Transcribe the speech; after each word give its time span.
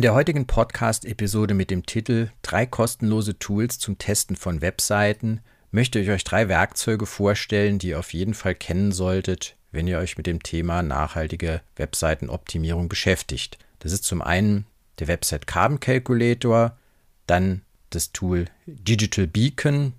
In 0.00 0.02
der 0.02 0.14
heutigen 0.14 0.46
Podcast-Episode 0.46 1.52
mit 1.52 1.70
dem 1.70 1.84
Titel 1.84 2.30
Drei 2.40 2.64
kostenlose 2.64 3.38
Tools 3.38 3.78
zum 3.78 3.98
Testen 3.98 4.34
von 4.34 4.62
Webseiten 4.62 5.42
möchte 5.72 5.98
ich 5.98 6.08
euch 6.08 6.24
drei 6.24 6.48
Werkzeuge 6.48 7.04
vorstellen, 7.04 7.78
die 7.78 7.88
ihr 7.88 7.98
auf 7.98 8.14
jeden 8.14 8.32
Fall 8.32 8.54
kennen 8.54 8.92
solltet, 8.92 9.56
wenn 9.72 9.86
ihr 9.86 9.98
euch 9.98 10.16
mit 10.16 10.26
dem 10.26 10.42
Thema 10.42 10.82
nachhaltige 10.82 11.60
Webseitenoptimierung 11.76 12.88
beschäftigt. 12.88 13.58
Das 13.80 13.92
ist 13.92 14.04
zum 14.04 14.22
einen 14.22 14.64
der 15.00 15.08
Website 15.08 15.46
Carbon 15.46 15.80
Calculator, 15.80 16.78
dann 17.26 17.60
das 17.90 18.12
Tool 18.12 18.46
Digital 18.64 19.26
Beacon 19.26 19.92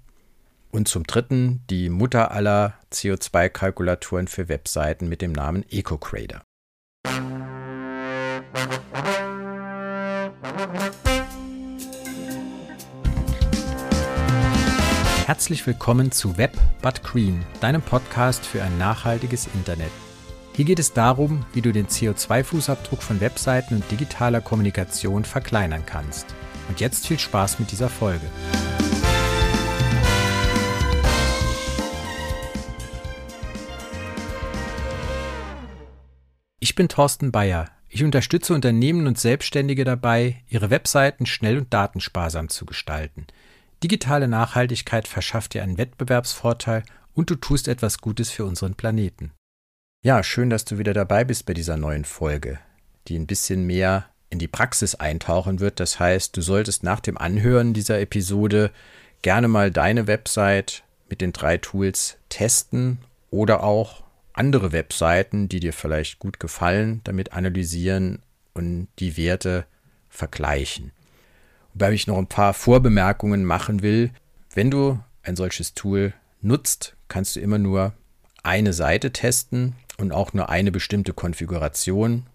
und 0.71 0.87
zum 0.87 1.03
dritten 1.03 1.61
die 1.69 1.89
Mutter 1.89 2.31
aller 2.31 2.73
CO2-Kalkulatoren 2.91 4.27
für 4.27 4.49
Webseiten 4.49 5.07
mit 5.09 5.21
dem 5.21 5.31
Namen 5.31 5.63
EcoCrader. 5.69 6.41
Herzlich 15.27 15.67
willkommen 15.67 16.11
zu 16.11 16.35
Web 16.37 16.57
But 16.81 17.03
Green, 17.03 17.45
deinem 17.59 17.83
Podcast 17.83 18.43
für 18.43 18.63
ein 18.63 18.79
nachhaltiges 18.79 19.47
Internet. 19.53 19.91
Hier 20.55 20.65
geht 20.65 20.79
es 20.79 20.93
darum, 20.93 21.45
wie 21.53 21.61
du 21.61 21.71
den 21.71 21.85
CO2-Fußabdruck 21.85 23.01
von 23.01 23.21
Webseiten 23.21 23.75
und 23.75 23.91
digitaler 23.91 24.41
Kommunikation 24.41 25.25
verkleinern 25.25 25.83
kannst. 25.85 26.25
Und 26.69 26.79
jetzt 26.79 27.05
viel 27.05 27.19
Spaß 27.19 27.59
mit 27.59 27.71
dieser 27.71 27.89
Folge. 27.89 28.25
Ich 36.59 36.73
bin 36.73 36.87
Thorsten 36.87 37.31
Bayer. 37.31 37.67
Ich 37.93 38.05
unterstütze 38.05 38.53
Unternehmen 38.53 39.05
und 39.05 39.19
Selbstständige 39.19 39.83
dabei, 39.83 40.43
ihre 40.47 40.69
Webseiten 40.69 41.25
schnell 41.25 41.57
und 41.57 41.73
datensparsam 41.73 42.47
zu 42.47 42.65
gestalten. 42.65 43.27
Digitale 43.83 44.29
Nachhaltigkeit 44.29 45.09
verschafft 45.09 45.53
dir 45.53 45.61
einen 45.61 45.77
Wettbewerbsvorteil 45.77 46.83
und 47.13 47.29
du 47.29 47.35
tust 47.35 47.67
etwas 47.67 47.97
Gutes 47.97 48.31
für 48.31 48.45
unseren 48.45 48.75
Planeten. 48.75 49.33
Ja, 50.05 50.23
schön, 50.23 50.49
dass 50.49 50.63
du 50.63 50.77
wieder 50.77 50.93
dabei 50.93 51.25
bist 51.25 51.45
bei 51.45 51.53
dieser 51.53 51.75
neuen 51.75 52.05
Folge, 52.05 52.59
die 53.09 53.19
ein 53.19 53.27
bisschen 53.27 53.67
mehr 53.67 54.05
in 54.29 54.39
die 54.39 54.47
Praxis 54.47 54.95
eintauchen 54.95 55.59
wird. 55.59 55.81
Das 55.81 55.99
heißt, 55.99 56.37
du 56.37 56.41
solltest 56.41 56.83
nach 56.83 57.01
dem 57.01 57.17
Anhören 57.17 57.73
dieser 57.73 57.99
Episode 57.99 58.71
gerne 59.21 59.49
mal 59.49 59.69
deine 59.69 60.07
Website 60.07 60.83
mit 61.09 61.19
den 61.19 61.33
drei 61.33 61.57
Tools 61.57 62.17
testen 62.29 62.99
oder 63.31 63.63
auch 63.63 64.03
andere 64.41 64.71
Webseiten, 64.71 65.49
die 65.49 65.59
dir 65.59 65.71
vielleicht 65.71 66.17
gut 66.17 66.39
gefallen, 66.39 67.01
damit 67.03 67.31
analysieren 67.31 68.23
und 68.55 68.87
die 68.97 69.15
Werte 69.15 69.67
vergleichen. 70.09 70.91
Wobei 71.75 71.91
ich 71.91 72.07
noch 72.07 72.17
ein 72.17 72.25
paar 72.25 72.55
Vorbemerkungen 72.55 73.45
machen 73.45 73.83
will. 73.83 74.09
Wenn 74.51 74.71
du 74.71 74.99
ein 75.21 75.35
solches 75.35 75.75
Tool 75.75 76.13
nutzt, 76.41 76.95
kannst 77.07 77.35
du 77.35 77.39
immer 77.39 77.59
nur 77.59 77.93
eine 78.41 78.73
Seite 78.73 79.13
testen 79.13 79.75
und 79.97 80.11
auch 80.11 80.33
nur 80.33 80.49
eine 80.49 80.71
bestimmte 80.71 81.13
Konfiguration. 81.13 82.25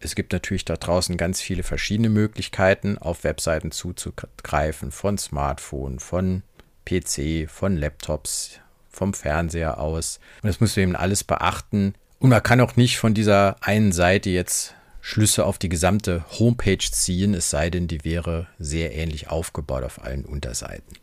Es 0.00 0.14
gibt 0.14 0.34
natürlich 0.34 0.66
da 0.66 0.76
draußen 0.76 1.16
ganz 1.16 1.40
viele 1.40 1.62
verschiedene 1.62 2.10
Möglichkeiten, 2.10 2.98
auf 2.98 3.24
Webseiten 3.24 3.70
zuzugreifen, 3.70 4.90
von 4.90 5.16
Smartphone, 5.16 5.98
von 5.98 6.42
PC, 6.84 7.48
von 7.48 7.78
Laptops, 7.78 8.60
vom 8.92 9.14
Fernseher 9.14 9.78
aus. 9.78 10.20
Und 10.42 10.48
das 10.48 10.60
musst 10.60 10.76
du 10.76 10.82
eben 10.82 10.96
alles 10.96 11.24
beachten. 11.24 11.94
Und 12.18 12.30
man 12.30 12.42
kann 12.42 12.60
auch 12.60 12.76
nicht 12.76 12.98
von 12.98 13.14
dieser 13.14 13.56
einen 13.60 13.92
Seite 13.92 14.30
jetzt 14.30 14.74
Schlüsse 15.00 15.44
auf 15.44 15.58
die 15.58 15.68
gesamte 15.68 16.24
Homepage 16.38 16.78
ziehen, 16.78 17.34
es 17.34 17.50
sei 17.50 17.70
denn, 17.70 17.88
die 17.88 18.04
wäre 18.04 18.46
sehr 18.60 18.94
ähnlich 18.94 19.28
aufgebaut 19.28 19.82
auf 19.82 20.04
allen 20.04 20.24
Unterseiten. 20.24 20.96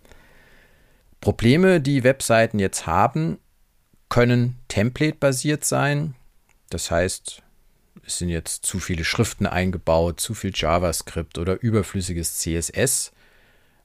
Probleme, 1.19 1.81
die 1.81 2.05
Webseiten 2.05 2.59
jetzt 2.59 2.87
haben, 2.87 3.39
können 4.07 4.57
template-basiert 4.69 5.66
sein. 5.66 6.16
Das 6.69 6.89
heißt, 6.91 7.44
es 8.05 8.17
sind 8.19 8.29
jetzt 8.29 8.66
zu 8.66 8.79
viele 8.79 9.03
Schriften 9.03 9.45
eingebaut, 9.45 10.22
zu 10.22 10.33
viel 10.33 10.51
JavaScript 10.55 11.38
oder 11.38 11.61
überflüssiges 11.61 12.39
CSS. 12.39 13.11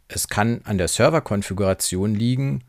Es 0.06 0.28
kann 0.28 0.60
an 0.62 0.78
der 0.78 0.86
Serverkonfiguration 0.86 2.14
liegen 2.14 2.62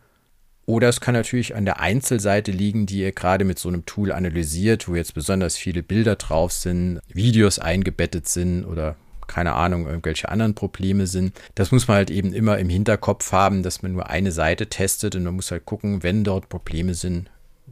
oder 0.65 0.89
es 0.89 0.99
kann 0.99 1.13
natürlich 1.13 1.55
an 1.55 1.65
der 1.65 1.79
Einzelseite 1.79 2.51
liegen, 2.51 2.85
die 2.85 3.01
ihr 3.01 3.11
gerade 3.11 3.45
mit 3.45 3.59
so 3.59 3.69
einem 3.69 3.85
Tool 3.85 4.11
analysiert, 4.11 4.87
wo 4.87 4.95
jetzt 4.95 5.13
besonders 5.13 5.57
viele 5.57 5.83
Bilder 5.83 6.15
drauf 6.15 6.51
sind, 6.51 6.99
Videos 7.07 7.59
eingebettet 7.59 8.27
sind 8.27 8.65
oder 8.65 8.95
keine 9.27 9.53
Ahnung, 9.53 9.87
irgendwelche 9.87 10.29
anderen 10.29 10.55
Probleme 10.55 11.07
sind. 11.07 11.39
Das 11.55 11.71
muss 11.71 11.87
man 11.87 11.97
halt 11.97 12.11
eben 12.11 12.33
immer 12.33 12.57
im 12.59 12.69
Hinterkopf 12.69 13.31
haben, 13.31 13.63
dass 13.63 13.81
man 13.81 13.93
nur 13.93 14.09
eine 14.09 14.31
Seite 14.31 14.67
testet 14.67 15.15
und 15.15 15.23
man 15.23 15.35
muss 15.35 15.51
halt 15.51 15.65
gucken, 15.65 16.03
wenn 16.03 16.23
dort 16.23 16.49
Probleme 16.49 16.93
sind, 16.93 17.29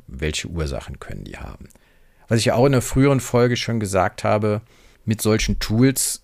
welche 0.08 0.48
Ursachen 0.48 1.00
können 1.00 1.24
die 1.24 1.38
haben. 1.38 1.70
Was 2.28 2.40
ich 2.40 2.52
auch 2.52 2.66
in 2.66 2.74
einer 2.74 2.82
früheren 2.82 3.20
Folge 3.20 3.56
schon 3.56 3.80
gesagt 3.80 4.24
habe, 4.24 4.62
mit 5.06 5.22
solchen 5.22 5.60
Tools 5.60 6.24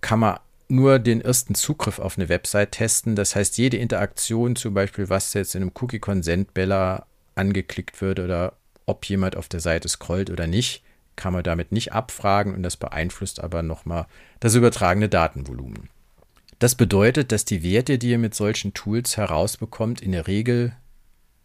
kann 0.00 0.20
man 0.20 0.38
nur 0.68 0.98
den 0.98 1.20
ersten 1.20 1.54
Zugriff 1.54 1.98
auf 1.98 2.18
eine 2.18 2.28
Website 2.28 2.72
testen. 2.72 3.16
Das 3.16 3.34
heißt, 3.34 3.58
jede 3.58 3.78
Interaktion, 3.78 4.54
zum 4.54 4.74
Beispiel, 4.74 5.08
was 5.08 5.32
jetzt 5.34 5.54
in 5.54 5.62
einem 5.62 5.72
Cookie-Consent-Beller 5.74 7.06
angeklickt 7.34 8.00
wird 8.00 8.20
oder 8.20 8.54
ob 8.86 9.04
jemand 9.06 9.36
auf 9.36 9.48
der 9.48 9.60
Seite 9.60 9.88
scrollt 9.88 10.30
oder 10.30 10.46
nicht, 10.46 10.82
kann 11.16 11.32
man 11.32 11.42
damit 11.42 11.72
nicht 11.72 11.92
abfragen 11.92 12.54
und 12.54 12.62
das 12.62 12.76
beeinflusst 12.76 13.42
aber 13.42 13.62
nochmal 13.62 14.06
das 14.40 14.54
übertragene 14.54 15.08
Datenvolumen. 15.08 15.88
Das 16.58 16.74
bedeutet, 16.74 17.32
dass 17.32 17.44
die 17.44 17.62
Werte, 17.62 17.98
die 17.98 18.10
ihr 18.10 18.18
mit 18.18 18.34
solchen 18.34 18.74
Tools 18.74 19.16
herausbekommt, 19.16 20.00
in 20.00 20.12
der 20.12 20.26
Regel 20.26 20.72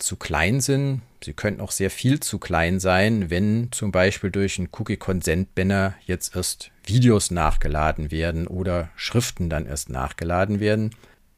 zu 0.04 0.18
klein 0.18 0.62
sind. 0.62 1.02
Sie 1.24 1.34
könnten 1.34 1.62
auch 1.62 1.72
sehr 1.72 1.90
viel 1.90 2.20
zu 2.20 2.38
klein 2.38 2.80
sein, 2.80 3.30
wenn 3.30 3.72
zum 3.72 3.92
Beispiel 3.92 4.30
durch 4.30 4.60
einen 4.60 4.70
Cookie-Consent-Banner 4.72 5.96
jetzt 6.06 6.36
erst 6.36 6.72
Videos 6.86 7.32
nachgeladen 7.32 8.12
werden 8.12 8.48
oder 8.48 8.90
Schriften 8.96 9.50
dann 9.50 9.66
erst 9.66 9.90
nachgeladen 9.90 10.60
werden. 10.60 10.94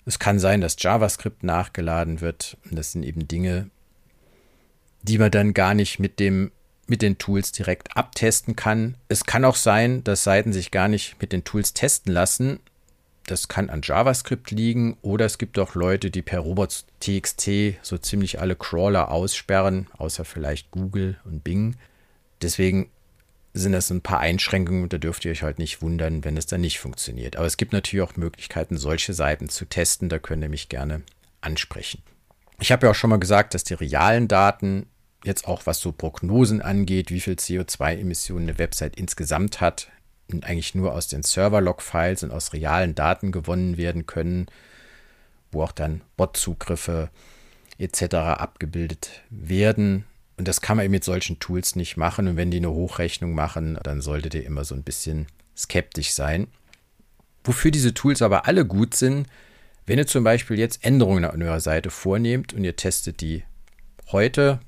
Es 0.06 0.20
kann 0.20 0.40
sein, 0.40 0.62
dass 0.62 0.76
JavaScript 0.80 1.44
nachgeladen 1.44 2.22
wird. 2.22 2.58
Das 2.72 2.92
sind 2.92 3.04
eben 3.04 3.28
Dinge, 3.28 3.70
die 5.04 5.18
man 5.18 5.32
dann 5.32 5.54
gar 5.54 5.74
nicht 5.74 6.00
mit 6.00 6.20
dem 6.20 6.52
mit 6.88 7.02
den 7.02 7.18
Tools 7.18 7.52
direkt 7.52 7.98
abtesten 7.98 8.56
kann. 8.56 8.96
Es 9.08 9.24
kann 9.24 9.44
auch 9.44 9.56
sein, 9.56 10.04
dass 10.04 10.24
Seiten 10.24 10.54
sich 10.54 10.70
gar 10.70 10.88
nicht 10.88 11.20
mit 11.20 11.32
den 11.32 11.44
Tools 11.44 11.74
testen 11.74 12.14
lassen, 12.14 12.60
das 13.28 13.48
kann 13.48 13.70
an 13.70 13.82
JavaScript 13.84 14.52
liegen 14.52 14.98
oder 15.02 15.26
es 15.26 15.38
gibt 15.38 15.58
auch 15.58 15.76
Leute, 15.76 16.12
die 16.12 16.22
per 16.22 16.40
Robots.txt 16.40 17.50
so 17.82 17.98
ziemlich 17.98 18.40
alle 18.40 18.56
Crawler 18.56 19.12
aussperren, 19.12 19.88
außer 19.98 20.26
vielleicht 20.26 20.72
Google 20.72 21.18
und 21.26 21.44
Bing. 21.44 21.76
Deswegen 22.42 22.90
sind 23.54 23.72
das 23.72 23.90
ein 23.90 24.02
paar 24.02 24.20
Einschränkungen 24.20 24.84
und 24.84 24.94
da 24.94 24.98
dürft 24.98 25.26
ihr 25.26 25.32
euch 25.32 25.42
halt 25.42 25.60
nicht 25.60 25.82
wundern, 25.82 26.24
wenn 26.24 26.38
es 26.38 26.46
dann 26.46 26.62
nicht 26.62 26.80
funktioniert. 26.80 27.38
Aber 27.38 27.46
es 27.46 27.58
gibt 27.58 27.74
natürlich 27.74 28.04
auch 28.04 28.18
Möglichkeiten, 28.18 28.78
solche 28.78 29.14
Seiten 29.14 29.50
zu 29.50 29.66
testen. 29.66 30.10
Da 30.10 30.20
könnt 30.20 30.44
ihr 30.44 30.50
mich 30.50 30.70
gerne 30.70 31.02
ansprechen. 31.42 32.04
Ich 32.60 32.72
habe 32.72 32.86
ja 32.86 32.92
auch 32.92 32.96
schon 32.96 33.10
mal 33.10 33.20
gesagt, 33.20 33.54
dass 33.54 33.64
die 33.64 33.74
realen 33.74 34.28
Daten 34.28 34.88
jetzt 35.24 35.48
auch 35.48 35.66
was 35.66 35.80
so 35.80 35.92
Prognosen 35.92 36.62
angeht, 36.62 37.12
wie 37.12 37.22
viel 37.22 37.34
CO2-Emissionen 37.34 38.50
eine 38.50 38.60
Website 38.60 38.96
insgesamt 38.98 39.62
hat, 39.62 39.90
eigentlich 40.42 40.76
nur 40.76 40.94
aus 40.94 41.08
den 41.08 41.24
Server-Log-Files 41.24 42.24
und 42.24 42.32
aus 42.32 42.54
realen 42.54 42.96
Daten 42.96 43.32
gewonnen 43.32 43.78
werden 43.78 44.06
können, 44.06 44.48
wo 45.52 45.64
auch 45.64 45.72
dann 45.72 46.02
Bot-Zugriffe 46.18 47.10
etc. 47.78 48.16
abgebildet 48.16 49.24
werden. 49.30 50.06
Und 50.38 50.48
das 50.48 50.62
kann 50.62 50.78
man 50.78 50.86
eben 50.86 50.92
mit 50.92 51.04
solchen 51.04 51.40
Tools 51.40 51.76
nicht 51.76 51.98
machen. 51.98 52.28
Und 52.28 52.38
wenn 52.38 52.52
die 52.52 52.58
eine 52.58 52.72
Hochrechnung 52.72 53.34
machen, 53.34 53.78
dann 53.84 54.02
solltet 54.02 54.34
ihr 54.34 54.46
immer 54.46 54.66
so 54.66 54.76
ein 54.76 54.84
bisschen 54.84 55.28
skeptisch 55.56 56.12
sein. 56.12 56.48
Wofür 57.44 57.72
diese 57.72 57.94
Tools 57.94 58.22
aber 58.22 58.48
alle 58.48 58.66
gut 58.66 58.96
sind, 58.96 59.28
wenn 59.86 60.00
ihr 60.00 60.08
zum 60.08 60.24
Beispiel 60.24 60.58
jetzt 60.58 60.84
Änderungen 60.84 61.26
an 61.26 61.42
eurer 61.42 61.60
Seite 61.60 61.92
vornehmt 61.92 62.54
und 62.54 62.64
ihr 62.64 62.76
testet 62.76 63.22
die 63.22 63.44
heute, 64.12 64.60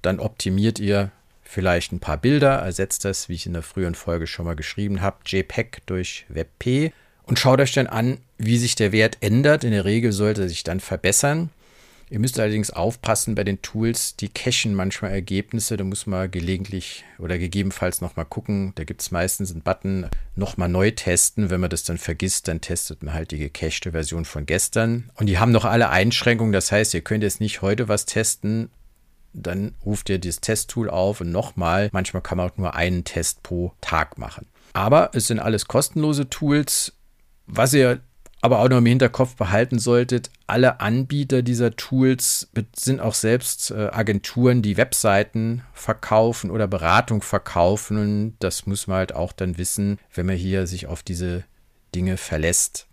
dann 0.00 0.18
optimiert 0.18 0.78
ihr 0.78 1.12
vielleicht 1.50 1.92
ein 1.92 2.00
paar 2.00 2.16
Bilder, 2.16 2.58
ersetzt 2.58 3.04
das, 3.04 3.28
wie 3.28 3.34
ich 3.34 3.46
in 3.46 3.52
der 3.52 3.62
früheren 3.62 3.96
Folge 3.96 4.26
schon 4.26 4.46
mal 4.46 4.54
geschrieben 4.54 5.00
habe, 5.00 5.18
JPEG 5.26 5.82
durch 5.86 6.24
WebP 6.28 6.92
und 7.24 7.38
schaut 7.38 7.60
euch 7.60 7.72
dann 7.72 7.88
an, 7.88 8.18
wie 8.38 8.56
sich 8.56 8.76
der 8.76 8.92
Wert 8.92 9.18
ändert. 9.20 9.64
In 9.64 9.72
der 9.72 9.84
Regel 9.84 10.12
sollte 10.12 10.42
er 10.42 10.48
sich 10.48 10.62
dann 10.62 10.80
verbessern. 10.80 11.50
Ihr 12.08 12.18
müsst 12.18 12.40
allerdings 12.40 12.70
aufpassen 12.70 13.36
bei 13.36 13.44
den 13.44 13.62
Tools, 13.62 14.16
die 14.16 14.28
cachen 14.28 14.74
manchmal 14.74 15.12
Ergebnisse. 15.12 15.76
Da 15.76 15.84
muss 15.84 16.06
man 16.06 16.30
gelegentlich 16.30 17.04
oder 17.18 17.38
gegebenenfalls 17.38 18.00
nochmal 18.00 18.26
gucken. 18.26 18.72
Da 18.74 18.82
gibt 18.82 19.00
es 19.00 19.12
meistens 19.12 19.52
einen 19.52 19.62
Button, 19.62 20.06
nochmal 20.34 20.68
neu 20.68 20.90
testen. 20.90 21.50
Wenn 21.50 21.60
man 21.60 21.70
das 21.70 21.84
dann 21.84 21.98
vergisst, 21.98 22.48
dann 22.48 22.60
testet 22.60 23.04
man 23.04 23.14
halt 23.14 23.30
die 23.30 23.38
gecachte 23.38 23.92
Version 23.92 24.24
von 24.24 24.46
gestern. 24.46 25.10
Und 25.14 25.26
die 25.26 25.38
haben 25.38 25.52
noch 25.52 25.64
alle 25.64 25.90
Einschränkungen. 25.90 26.52
Das 26.52 26.72
heißt, 26.72 26.94
ihr 26.94 27.02
könnt 27.02 27.22
jetzt 27.22 27.40
nicht 27.40 27.62
heute 27.62 27.86
was 27.86 28.06
testen 28.06 28.70
dann 29.32 29.74
ruft 29.84 30.08
ihr 30.08 30.18
dieses 30.18 30.40
Testtool 30.40 30.90
auf 30.90 31.20
und 31.20 31.30
nochmal, 31.30 31.88
manchmal 31.92 32.22
kann 32.22 32.38
man 32.38 32.50
auch 32.50 32.56
nur 32.56 32.74
einen 32.74 33.04
Test 33.04 33.42
pro 33.42 33.72
Tag 33.80 34.18
machen. 34.18 34.46
Aber 34.72 35.10
es 35.14 35.26
sind 35.26 35.40
alles 35.40 35.66
kostenlose 35.66 36.28
Tools. 36.28 36.92
Was 37.46 37.74
ihr 37.74 38.00
aber 38.42 38.60
auch 38.60 38.68
noch 38.68 38.78
im 38.78 38.86
Hinterkopf 38.86 39.36
behalten 39.36 39.78
solltet, 39.78 40.30
alle 40.46 40.80
Anbieter 40.80 41.42
dieser 41.42 41.76
Tools 41.76 42.50
sind 42.74 43.00
auch 43.00 43.14
selbst 43.14 43.70
äh, 43.70 43.88
Agenturen, 43.92 44.62
die 44.62 44.76
Webseiten 44.76 45.62
verkaufen 45.74 46.50
oder 46.50 46.66
Beratung 46.66 47.20
verkaufen. 47.20 47.98
Und 47.98 48.36
das 48.38 48.66
muss 48.66 48.86
man 48.86 48.98
halt 48.98 49.14
auch 49.14 49.32
dann 49.32 49.58
wissen, 49.58 49.98
wenn 50.14 50.26
man 50.26 50.36
hier 50.36 50.66
sich 50.66 50.86
auf 50.86 51.02
diese 51.02 51.44
Dinge 51.94 52.16
verlässt. 52.16 52.86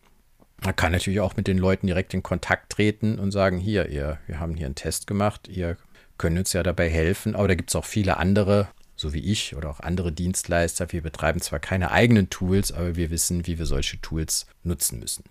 Man 0.63 0.75
kann 0.75 0.91
natürlich 0.91 1.19
auch 1.21 1.37
mit 1.37 1.47
den 1.47 1.59
Leuten 1.59 1.87
direkt 1.87 2.13
in 2.13 2.23
Kontakt 2.23 2.71
treten 2.71 3.19
und 3.19 3.31
sagen, 3.31 3.59
hier, 3.59 3.89
ihr, 3.89 4.17
wir 4.25 4.39
haben 4.39 4.55
hier 4.55 4.65
einen 4.65 4.75
Test 4.75 5.05
gemacht, 5.07 5.47
ihr 5.47 5.77
könnt 6.17 6.37
uns 6.37 6.53
ja 6.53 6.63
dabei 6.63 6.89
helfen. 6.89 7.35
Aber 7.35 7.47
da 7.47 7.55
gibt 7.55 7.69
es 7.69 7.75
auch 7.75 7.85
viele 7.85 8.17
andere, 8.17 8.67
so 8.95 9.13
wie 9.13 9.19
ich 9.19 9.55
oder 9.55 9.69
auch 9.69 9.79
andere 9.79 10.11
Dienstleister. 10.11 10.91
Wir 10.91 11.01
betreiben 11.01 11.41
zwar 11.41 11.59
keine 11.59 11.91
eigenen 11.91 12.29
Tools, 12.29 12.71
aber 12.71 12.95
wir 12.95 13.09
wissen, 13.09 13.47
wie 13.47 13.59
wir 13.59 13.65
solche 13.65 14.01
Tools 14.01 14.47
nutzen 14.63 14.99
müssen. 14.99 15.23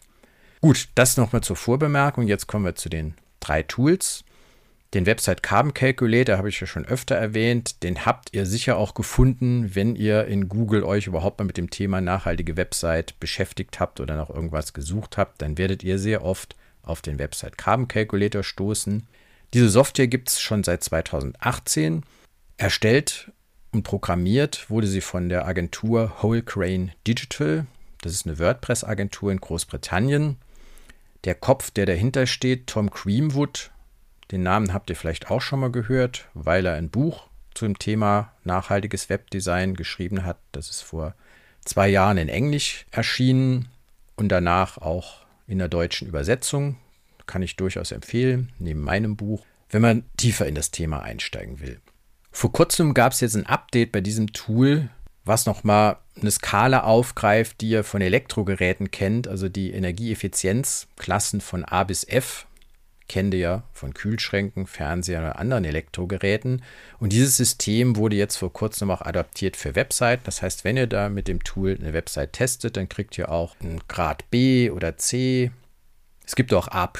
Gut, 0.61 0.88
das 0.94 1.17
nochmal 1.17 1.43
zur 1.43 1.56
Vorbemerkung. 1.56 2.27
Jetzt 2.27 2.47
kommen 2.47 2.65
wir 2.65 2.75
zu 2.75 2.88
den 2.88 3.15
drei 3.41 3.62
Tools. 3.62 4.25
Den 4.94 5.05
Website 5.05 5.43
Carbon 5.43 5.75
Calculator 5.75 6.38
habe 6.38 6.49
ich 6.49 6.61
ja 6.61 6.67
schon 6.67 6.87
öfter 6.87 7.17
erwähnt. 7.17 7.83
Den 7.83 8.06
habt 8.06 8.33
ihr 8.33 8.47
sicher 8.47 8.79
auch 8.79 8.94
gefunden, 8.94 9.75
wenn 9.75 9.97
ihr 9.97 10.27
in 10.27 10.49
Google 10.49 10.85
euch 10.85 11.06
überhaupt 11.06 11.38
mal 11.38 11.44
mit 11.44 11.56
dem 11.56 11.71
Thema 11.71 12.00
nachhaltige 12.00 12.56
Website 12.56 13.19
beschäftigt 13.21 13.81
habt 13.81 14.00
oder 14.00 14.17
nach 14.17 14.31
irgendwas 14.31 14.73
gesucht 14.73 15.19
habt. 15.19 15.43
Dann 15.43 15.59
werdet 15.59 15.83
ihr 15.83 15.99
sehr 15.99 16.25
oft 16.25 16.56
auf 16.83 17.03
den 17.03 17.19
Website 17.19 17.59
Carbon 17.59 17.88
Calculator 17.88 18.43
stoßen. 18.43 19.06
Diese 19.54 19.69
Software 19.69 20.08
gibt 20.08 20.28
es 20.28 20.40
schon 20.40 20.64
seit 20.64 20.82
2018. 20.82 22.02
Erstellt 22.56 23.31
und 23.70 23.82
programmiert 23.82 24.70
wurde 24.70 24.87
sie 24.87 25.00
von 25.00 25.28
der 25.28 25.46
Agentur 25.46 26.22
Whole 26.22 26.43
Crane 26.43 26.93
Digital. 27.06 27.66
Das 28.00 28.12
ist 28.12 28.26
eine 28.26 28.38
WordPress-Agentur 28.38 29.32
in 29.32 29.40
Großbritannien. 29.40 30.37
Der 31.25 31.34
Kopf, 31.34 31.70
der 31.70 31.87
dahinter 31.87 32.26
steht, 32.26 32.66
Tom 32.66 32.90
Creamwood, 32.90 33.70
den 34.31 34.43
Namen 34.43 34.72
habt 34.72 34.90
ihr 34.90 34.96
vielleicht 34.96 35.31
auch 35.31 35.40
schon 35.40 35.60
mal 35.60 35.70
gehört, 35.70 36.28
weil 36.34 36.66
er 36.66 36.75
ein 36.75 36.90
Buch 36.90 37.28
zum 37.54 37.78
Thema 37.78 38.32
nachhaltiges 38.44 39.08
Webdesign 39.08 39.75
geschrieben 39.75 40.25
hat. 40.25 40.38
Das 40.52 40.69
ist 40.69 40.82
vor 40.82 41.14
zwei 41.64 41.88
Jahren 41.88 42.19
in 42.19 42.28
Englisch 42.28 42.87
erschienen 42.90 43.69
und 44.16 44.28
danach 44.28 44.78
auch 44.78 45.26
in 45.46 45.58
der 45.58 45.69
deutschen 45.69 46.08
Übersetzung. 46.08 46.76
Kann 47.26 47.43
ich 47.43 47.56
durchaus 47.56 47.93
empfehlen, 47.93 48.52
neben 48.58 48.81
meinem 48.81 49.17
Buch, 49.17 49.44
wenn 49.70 49.82
man 49.82 50.05
tiefer 50.17 50.46
in 50.46 50.55
das 50.55 50.70
Thema 50.70 51.02
einsteigen 51.02 51.61
will. 51.61 51.81
Vor 52.31 52.52
kurzem 52.52 52.94
gab 52.94 53.12
es 53.12 53.20
jetzt 53.20 53.34
ein 53.34 53.46
Update 53.46 53.93
bei 53.93 54.00
diesem 54.00 54.32
Tool, 54.32 54.90
was 55.25 55.46
nochmal 55.46 55.96
eine 56.20 56.31
Skala 56.31 56.84
aufgreift, 56.84 57.61
die 57.61 57.70
ihr 57.70 57.84
von 57.84 58.00
Elektrogeräten 58.00 58.90
kennt, 58.90 59.26
also 59.26 59.49
die 59.49 59.73
Energieeffizienzklassen 59.73 61.40
von 61.40 61.64
A 61.64 61.84
bis 61.84 62.05
F, 62.05 62.46
kennt 63.08 63.34
ihr 63.34 63.40
ja 63.40 63.62
von 63.73 63.94
Kühlschränken, 63.94 64.67
Fernsehern 64.67 65.25
oder 65.25 65.38
anderen 65.38 65.64
Elektrogeräten. 65.64 66.62
Und 66.99 67.12
dieses 67.12 67.37
System 67.37 67.96
wurde 67.96 68.17
jetzt 68.17 68.37
vor 68.37 68.52
kurzem 68.52 68.90
auch 68.90 69.02
adaptiert 69.02 69.56
für 69.56 69.75
Webseiten. 69.75 70.23
Das 70.25 70.43
heißt, 70.43 70.64
wenn 70.64 70.76
ihr 70.76 70.87
da 70.87 71.08
mit 71.08 71.28
dem 71.28 71.43
Tool 71.43 71.76
eine 71.81 71.93
Website 71.93 72.32
testet, 72.32 72.76
dann 72.76 72.88
kriegt 72.88 73.17
ihr 73.19 73.31
auch 73.31 73.56
einen 73.61 73.81
Grad 73.88 74.28
B 74.31 74.70
oder 74.70 74.96
C. 74.96 75.50
Es 76.26 76.34
gibt 76.34 76.52
auch 76.52 76.69
A 76.69 76.93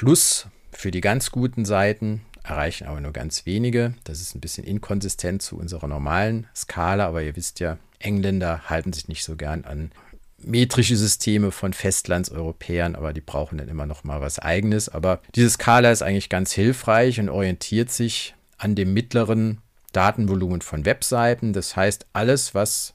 für 0.73 0.91
die 0.91 1.01
ganz 1.01 1.31
guten 1.31 1.65
Seiten 1.65 2.23
erreichen 2.47 2.87
aber 2.87 3.01
nur 3.01 3.13
ganz 3.13 3.45
wenige. 3.45 3.95
Das 4.05 4.21
ist 4.21 4.35
ein 4.35 4.41
bisschen 4.41 4.65
inkonsistent 4.65 5.43
zu 5.43 5.59
unserer 5.59 5.89
normalen 5.89 6.47
Skala, 6.55 7.07
aber 7.07 7.23
ihr 7.23 7.37
wisst 7.37 7.61
ja, 7.61 7.79
Engländer 7.99 8.69
halten 8.71 8.93
sich 8.93 9.09
nicht 9.09 9.25
so 9.25 9.37
gern 9.37 9.65
an 9.65 9.91
metrische 10.39 10.97
Systeme 10.97 11.51
von 11.51 11.73
Festlandseuropäern, 11.73 12.95
aber 12.95 13.13
die 13.13 13.21
brauchen 13.21 13.59
dann 13.59 13.69
immer 13.69 13.87
noch 13.87 14.05
mal 14.05 14.21
was 14.21 14.39
eigenes. 14.39 14.89
Aber 14.89 15.21
diese 15.35 15.51
Skala 15.51 15.91
ist 15.91 16.03
eigentlich 16.03 16.29
ganz 16.29 16.53
hilfreich 16.53 17.19
und 17.19 17.29
orientiert 17.29 17.91
sich 17.91 18.35
an 18.59 18.75
dem 18.75 18.93
mittleren 18.93 19.59
Datenvolumen 19.93 20.61
von 20.61 20.85
Webseiten. 20.85 21.53
Das 21.53 21.75
heißt, 21.75 22.07
alles, 22.13 22.55
was 22.55 22.95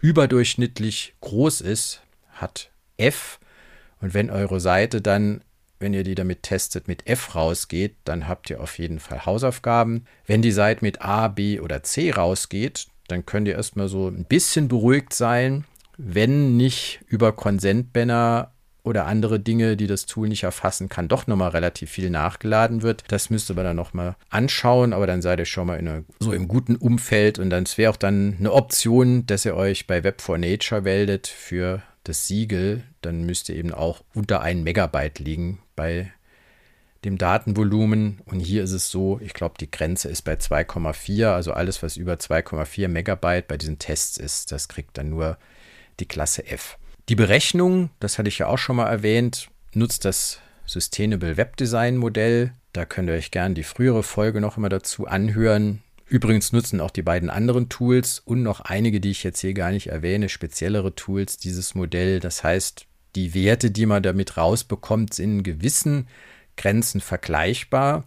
überdurchschnittlich 0.00 1.14
groß 1.20 1.60
ist, 1.60 2.02
hat 2.32 2.70
F. 2.96 3.38
Und 4.00 4.14
wenn 4.14 4.30
eure 4.30 4.60
Seite 4.60 5.00
dann, 5.00 5.42
wenn 5.80 5.94
ihr 5.94 6.04
die 6.04 6.14
damit 6.14 6.44
testet, 6.44 6.86
mit 6.86 7.06
F 7.06 7.34
rausgeht, 7.34 7.96
dann 8.04 8.28
habt 8.28 8.50
ihr 8.50 8.60
auf 8.60 8.78
jeden 8.78 9.00
Fall 9.00 9.26
Hausaufgaben. 9.26 10.04
Wenn 10.26 10.42
die 10.42 10.52
Seite 10.52 10.84
mit 10.84 11.02
A, 11.02 11.28
B 11.28 11.58
oder 11.58 11.82
C 11.82 12.10
rausgeht, 12.10 12.86
dann 13.08 13.26
könnt 13.26 13.48
ihr 13.48 13.54
erstmal 13.54 13.88
so 13.88 14.08
ein 14.08 14.24
bisschen 14.24 14.68
beruhigt 14.68 15.12
sein, 15.14 15.64
wenn 15.96 16.56
nicht 16.56 17.00
über 17.08 17.32
Consent-Banner 17.32 18.52
oder 18.82 19.06
andere 19.06 19.40
Dinge, 19.40 19.76
die 19.76 19.86
das 19.86 20.06
Tool 20.06 20.28
nicht 20.28 20.44
erfassen 20.44 20.88
kann, 20.88 21.08
doch 21.08 21.26
nochmal 21.26 21.50
relativ 21.50 21.90
viel 21.90 22.10
nachgeladen 22.10 22.82
wird. 22.82 23.04
Das 23.08 23.28
müsste 23.30 23.54
man 23.54 23.64
dann 23.64 23.76
nochmal 23.76 24.16
anschauen, 24.30 24.92
aber 24.92 25.06
dann 25.06 25.22
seid 25.22 25.38
ihr 25.38 25.44
schon 25.44 25.66
mal 25.66 25.78
in 25.78 25.88
einer, 25.88 26.04
so 26.18 26.32
im 26.32 26.48
guten 26.48 26.76
Umfeld 26.76 27.38
und 27.38 27.50
dann 27.50 27.64
wäre 27.76 27.90
auch 27.90 27.96
dann 27.96 28.36
eine 28.38 28.52
Option, 28.52 29.26
dass 29.26 29.44
ihr 29.44 29.54
euch 29.54 29.86
bei 29.86 30.02
Web 30.02 30.22
4 30.22 30.38
Nature 30.38 30.82
meldet 30.82 31.26
für 31.26 31.82
das 32.04 32.26
Siegel. 32.26 32.82
Dann 33.02 33.24
müsst 33.24 33.48
ihr 33.48 33.56
eben 33.56 33.72
auch 33.72 34.02
unter 34.14 34.40
1 34.40 34.64
Megabyte 34.64 35.18
liegen 35.18 35.58
bei 35.80 36.12
dem 37.06 37.16
Datenvolumen. 37.16 38.20
Und 38.26 38.40
hier 38.40 38.62
ist 38.62 38.72
es 38.72 38.90
so, 38.90 39.18
ich 39.22 39.32
glaube, 39.32 39.54
die 39.58 39.70
Grenze 39.70 40.10
ist 40.10 40.22
bei 40.22 40.34
2,4. 40.34 41.32
Also 41.32 41.54
alles, 41.54 41.82
was 41.82 41.96
über 41.96 42.14
2,4 42.16 42.86
Megabyte 42.88 43.48
bei 43.48 43.56
diesen 43.56 43.78
Tests 43.78 44.18
ist, 44.18 44.52
das 44.52 44.68
kriegt 44.68 44.98
dann 44.98 45.08
nur 45.08 45.38
die 45.98 46.04
Klasse 46.04 46.46
F. 46.46 46.76
Die 47.08 47.14
Berechnung, 47.14 47.88
das 47.98 48.18
hatte 48.18 48.28
ich 48.28 48.38
ja 48.38 48.46
auch 48.46 48.58
schon 48.58 48.76
mal 48.76 48.90
erwähnt, 48.90 49.48
nutzt 49.72 50.04
das 50.04 50.40
Sustainable 50.66 51.38
Web 51.38 51.56
Design 51.56 51.96
Modell. 51.96 52.52
Da 52.74 52.84
könnt 52.84 53.08
ihr 53.08 53.14
euch 53.14 53.30
gerne 53.30 53.54
die 53.54 53.64
frühere 53.64 54.02
Folge 54.02 54.42
noch 54.42 54.58
immer 54.58 54.68
dazu 54.68 55.06
anhören. 55.06 55.82
Übrigens 56.06 56.52
nutzen 56.52 56.80
auch 56.82 56.90
die 56.90 57.02
beiden 57.02 57.30
anderen 57.30 57.70
Tools 57.70 58.18
und 58.18 58.42
noch 58.42 58.60
einige, 58.60 59.00
die 59.00 59.12
ich 59.12 59.24
jetzt 59.24 59.40
hier 59.40 59.54
gar 59.54 59.70
nicht 59.70 59.86
erwähne, 59.86 60.28
speziellere 60.28 60.94
Tools 60.94 61.38
dieses 61.38 61.74
Modell. 61.74 62.20
Das 62.20 62.44
heißt, 62.44 62.86
die 63.14 63.34
Werte, 63.34 63.70
die 63.70 63.86
man 63.86 64.02
damit 64.02 64.36
rausbekommt, 64.36 65.14
sind 65.14 65.38
in 65.38 65.42
gewissen 65.42 66.08
Grenzen 66.56 67.00
vergleichbar. 67.00 68.04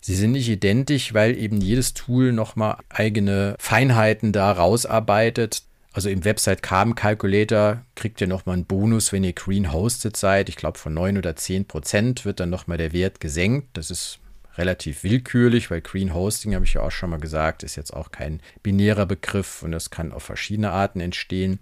Sie 0.00 0.14
sind 0.14 0.32
nicht 0.32 0.48
identisch, 0.48 1.14
weil 1.14 1.36
eben 1.36 1.60
jedes 1.60 1.94
Tool 1.94 2.32
nochmal 2.32 2.78
eigene 2.88 3.56
Feinheiten 3.58 4.32
da 4.32 4.52
rausarbeitet. 4.52 5.62
Also 5.92 6.10
im 6.10 6.24
Website 6.24 6.62
Carbon 6.62 6.94
Calculator 6.94 7.82
kriegt 7.94 8.20
ihr 8.20 8.26
nochmal 8.26 8.54
einen 8.54 8.66
Bonus, 8.66 9.12
wenn 9.12 9.24
ihr 9.24 9.32
green 9.32 9.72
hosted 9.72 10.16
seid. 10.16 10.48
Ich 10.48 10.56
glaube, 10.56 10.78
von 10.78 10.92
9 10.94 11.18
oder 11.18 11.36
10 11.36 11.64
Prozent 11.64 12.24
wird 12.24 12.40
dann 12.40 12.50
nochmal 12.50 12.78
der 12.78 12.92
Wert 12.92 13.18
gesenkt. 13.18 13.68
Das 13.72 13.90
ist 13.90 14.18
relativ 14.58 15.04
willkürlich, 15.04 15.70
weil 15.70 15.80
Green 15.80 16.14
Hosting, 16.14 16.54
habe 16.54 16.64
ich 16.64 16.74
ja 16.74 16.82
auch 16.82 16.90
schon 16.90 17.10
mal 17.10 17.20
gesagt, 17.20 17.62
ist 17.62 17.76
jetzt 17.76 17.92
auch 17.92 18.10
kein 18.10 18.40
binärer 18.62 19.06
Begriff 19.06 19.62
und 19.62 19.72
das 19.72 19.90
kann 19.90 20.12
auf 20.12 20.22
verschiedene 20.22 20.70
Arten 20.70 21.00
entstehen. 21.00 21.58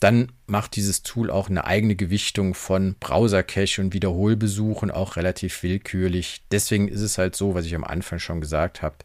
Dann 0.00 0.32
macht 0.46 0.76
dieses 0.76 1.02
Tool 1.02 1.30
auch 1.30 1.48
eine 1.48 1.64
eigene 1.64 1.96
Gewichtung 1.96 2.54
von 2.54 2.96
Browser-Cache 3.00 3.80
und 3.80 3.94
Wiederholbesuchen 3.94 4.90
auch 4.90 5.16
relativ 5.16 5.62
willkürlich. 5.62 6.42
Deswegen 6.50 6.88
ist 6.88 7.00
es 7.00 7.18
halt 7.18 7.34
so, 7.34 7.54
was 7.54 7.64
ich 7.64 7.74
am 7.74 7.84
Anfang 7.84 8.18
schon 8.18 8.40
gesagt 8.40 8.82
habe. 8.82 8.96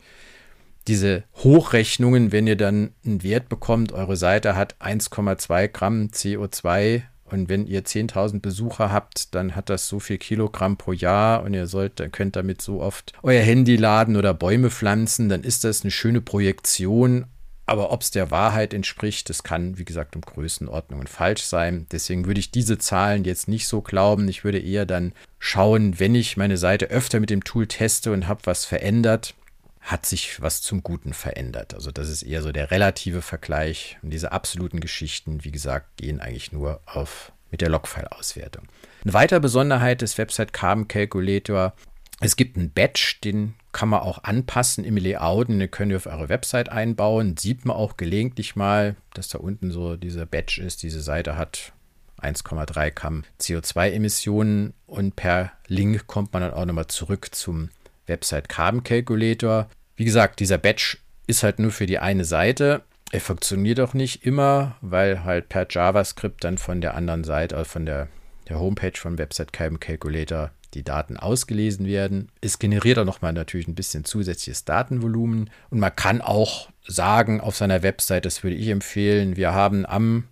Diese 0.88 1.24
Hochrechnungen, 1.36 2.32
wenn 2.32 2.48
ihr 2.48 2.58
dann 2.58 2.94
einen 3.06 3.24
Wert 3.24 3.50
bekommt, 3.50 3.92
eure 3.92 4.18
Seite 4.18 4.56
hat 4.56 4.76
1,2 4.82 5.68
Gramm 5.68 6.10
CO2 6.12 7.04
und 7.32 7.50
wenn 7.50 7.68
ihr 7.68 7.86
10.000 7.86 8.42
Besucher 8.42 8.92
habt, 8.92 9.34
dann 9.36 9.56
hat 9.56 9.70
das 9.70 9.88
so 9.88 10.00
viel 10.00 10.18
Kilogramm 10.18 10.78
pro 10.78 10.92
Jahr 10.92 11.44
und 11.44 11.54
ihr 11.54 11.68
sollt, 11.68 12.02
könnt 12.12 12.36
damit 12.36 12.62
so 12.62 12.82
oft 12.82 13.14
euer 13.24 13.42
Handy 13.42 13.78
laden 13.78 14.18
oder 14.18 14.34
Bäume 14.34 14.70
pflanzen, 14.70 15.30
dann 15.30 15.44
ist 15.44 15.64
das 15.64 15.84
eine 15.84 15.92
schöne 15.92 16.20
Projektion 16.20 17.26
aber 17.72 17.92
ob 17.92 18.02
es 18.02 18.12
der 18.12 18.32
Wahrheit 18.32 18.74
entspricht, 18.74 19.30
das 19.30 19.44
kann, 19.44 19.78
wie 19.78 19.86
gesagt, 19.86 20.18
um 20.18 20.22
Größenordnungen 20.22 21.08
falsch 21.08 21.44
sein. 21.44 21.88
Deswegen 21.90 22.26
würde 22.26 22.42
ich 22.42 22.52
diese 22.52 22.78
Zahlen 22.78 23.24
jetzt 23.24 23.48
nicht 23.48 23.66
so 23.66 23.82
glauben. 23.82 24.28
Ich 24.28 24.44
würde 24.44 24.60
eher 24.60 24.86
dann 24.86 25.14
schauen, 25.40 25.98
wenn 25.98 26.14
ich 26.14 26.36
meine 26.36 26.58
Seite 26.58 26.88
öfter 26.88 27.22
mit 27.22 27.30
dem 27.30 27.46
Tool 27.46 27.68
teste 27.68 28.12
und 28.12 28.28
habe 28.28 28.42
was 28.44 28.66
verändert, 28.66 29.36
hat 29.80 30.06
sich 30.06 30.42
was 30.42 30.62
zum 30.62 30.84
Guten 30.84 31.14
verändert. 31.14 31.74
Also 31.74 31.92
das 31.92 32.10
ist 32.10 32.24
eher 32.24 32.42
so 32.42 32.52
der 32.52 32.72
relative 32.72 33.22
Vergleich. 33.22 33.98
Und 34.02 34.10
diese 34.10 34.34
absoluten 34.34 34.82
Geschichten, 34.82 35.46
wie 35.46 35.52
gesagt, 35.52 35.96
gehen 35.96 36.20
eigentlich 36.20 36.52
nur 36.52 36.82
auf 36.86 37.32
mit 37.52 37.62
der 37.62 37.70
Logfile-Auswertung. 37.70 38.66
Eine 39.04 39.14
weitere 39.14 39.40
Besonderheit 39.40 40.02
des 40.02 40.18
Website 40.18 40.52
Carbon 40.52 40.90
Calculator 40.90 41.74
es 42.22 42.36
gibt 42.36 42.56
einen 42.56 42.72
Badge, 42.72 43.16
den 43.24 43.56
kann 43.72 43.90
man 43.90 44.02
auch 44.02 44.24
anpassen 44.24 44.84
im 44.84 44.98
Layout 44.98 45.50
und 45.50 45.60
den 45.60 45.72
könnt 45.72 45.92
ihr 45.92 45.98
auf 45.98 46.06
eure 46.06 46.30
Website 46.30 46.70
einbauen. 46.70 47.36
Sieht 47.38 47.66
man 47.66 47.76
auch 47.76 47.98
gelegentlich 47.98 48.56
mal, 48.56 48.96
dass 49.14 49.30
da 49.30 49.40
unten 49.40 49.72
so 49.72 49.96
dieser 49.96 50.26
Badge 50.26 50.62
ist. 50.64 50.84
Diese 50.84 51.02
Seite 51.02 51.36
hat 51.36 51.74
1,3 52.22 52.92
Gramm 52.92 53.24
CO2-Emissionen 53.40 54.74
und 54.86 55.16
per 55.16 55.52
Link 55.68 56.06
kommt 56.06 56.34
man 56.34 56.44
dann 56.44 56.54
auch 56.54 56.66
nochmal 56.66 56.88
zurück 56.88 57.34
zum 57.34 57.70
Website 58.06 58.50
Carbon 58.50 58.84
Calculator. 58.84 59.68
Wie 59.96 60.06
gesagt, 60.06 60.40
dieser 60.40 60.60
Batch 60.60 61.00
ist 61.26 61.42
halt 61.42 61.58
nur 61.58 61.72
für 61.72 61.88
die 61.88 62.00
eine 62.00 62.26
Seite. 62.26 62.84
Er 63.12 63.22
funktioniert 63.22 63.80
auch 63.80 63.94
nicht 63.96 64.26
immer, 64.26 64.76
weil 64.82 65.24
halt 65.24 65.50
per 65.50 65.66
JavaScript 65.68 66.44
dann 66.44 66.60
von 66.60 66.82
der 66.82 66.94
anderen 66.94 67.24
Seite, 67.24 67.58
also 67.58 67.70
von 67.70 67.86
der, 67.86 68.10
der 68.48 68.60
Homepage 68.60 68.96
von 68.96 69.18
Website 69.18 69.54
Calculator 69.54 70.52
die 70.74 70.84
Daten 70.84 71.18
ausgelesen 71.18 71.86
werden. 71.86 72.30
Es 72.42 72.60
generiert 72.60 72.98
auch 72.98 73.06
nochmal 73.06 73.34
natürlich 73.34 73.68
ein 73.68 73.76
bisschen 73.76 74.06
zusätzliches 74.06 74.66
Datenvolumen. 74.66 75.50
Und 75.70 75.80
man 75.80 75.96
kann 75.96 76.22
auch 76.22 76.70
sagen 76.88 77.42
auf 77.42 77.56
seiner 77.56 77.84
Website, 77.84 78.26
das 78.26 78.44
würde 78.44 78.56
ich 78.56 78.68
empfehlen, 78.68 79.36
wir 79.36 79.54
haben 79.54 79.86
am 79.86 80.26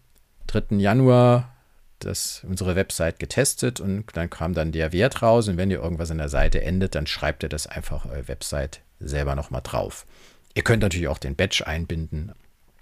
3. 0.47 0.77
Januar 0.77 1.53
das, 1.99 2.45
unsere 2.47 2.75
Website 2.75 3.19
getestet 3.19 3.79
und 3.79 4.05
dann 4.13 4.29
kam 4.29 4.53
dann 4.53 4.71
der 4.71 4.93
Wert 4.93 5.21
raus. 5.21 5.47
Und 5.47 5.57
wenn 5.57 5.71
ihr 5.71 5.81
irgendwas 5.81 6.11
an 6.11 6.17
der 6.17 6.29
Seite 6.29 6.61
endet, 6.61 6.95
dann 6.95 7.07
schreibt 7.07 7.43
ihr 7.43 7.49
das 7.49 7.67
einfach 7.67 8.05
eure 8.05 8.27
Website 8.27 8.81
selber 8.99 9.35
nochmal 9.35 9.61
drauf. 9.61 10.05
Ihr 10.55 10.63
könnt 10.63 10.81
natürlich 10.81 11.07
auch 11.07 11.17
den 11.17 11.35
Batch 11.35 11.61
einbinden. 11.61 12.31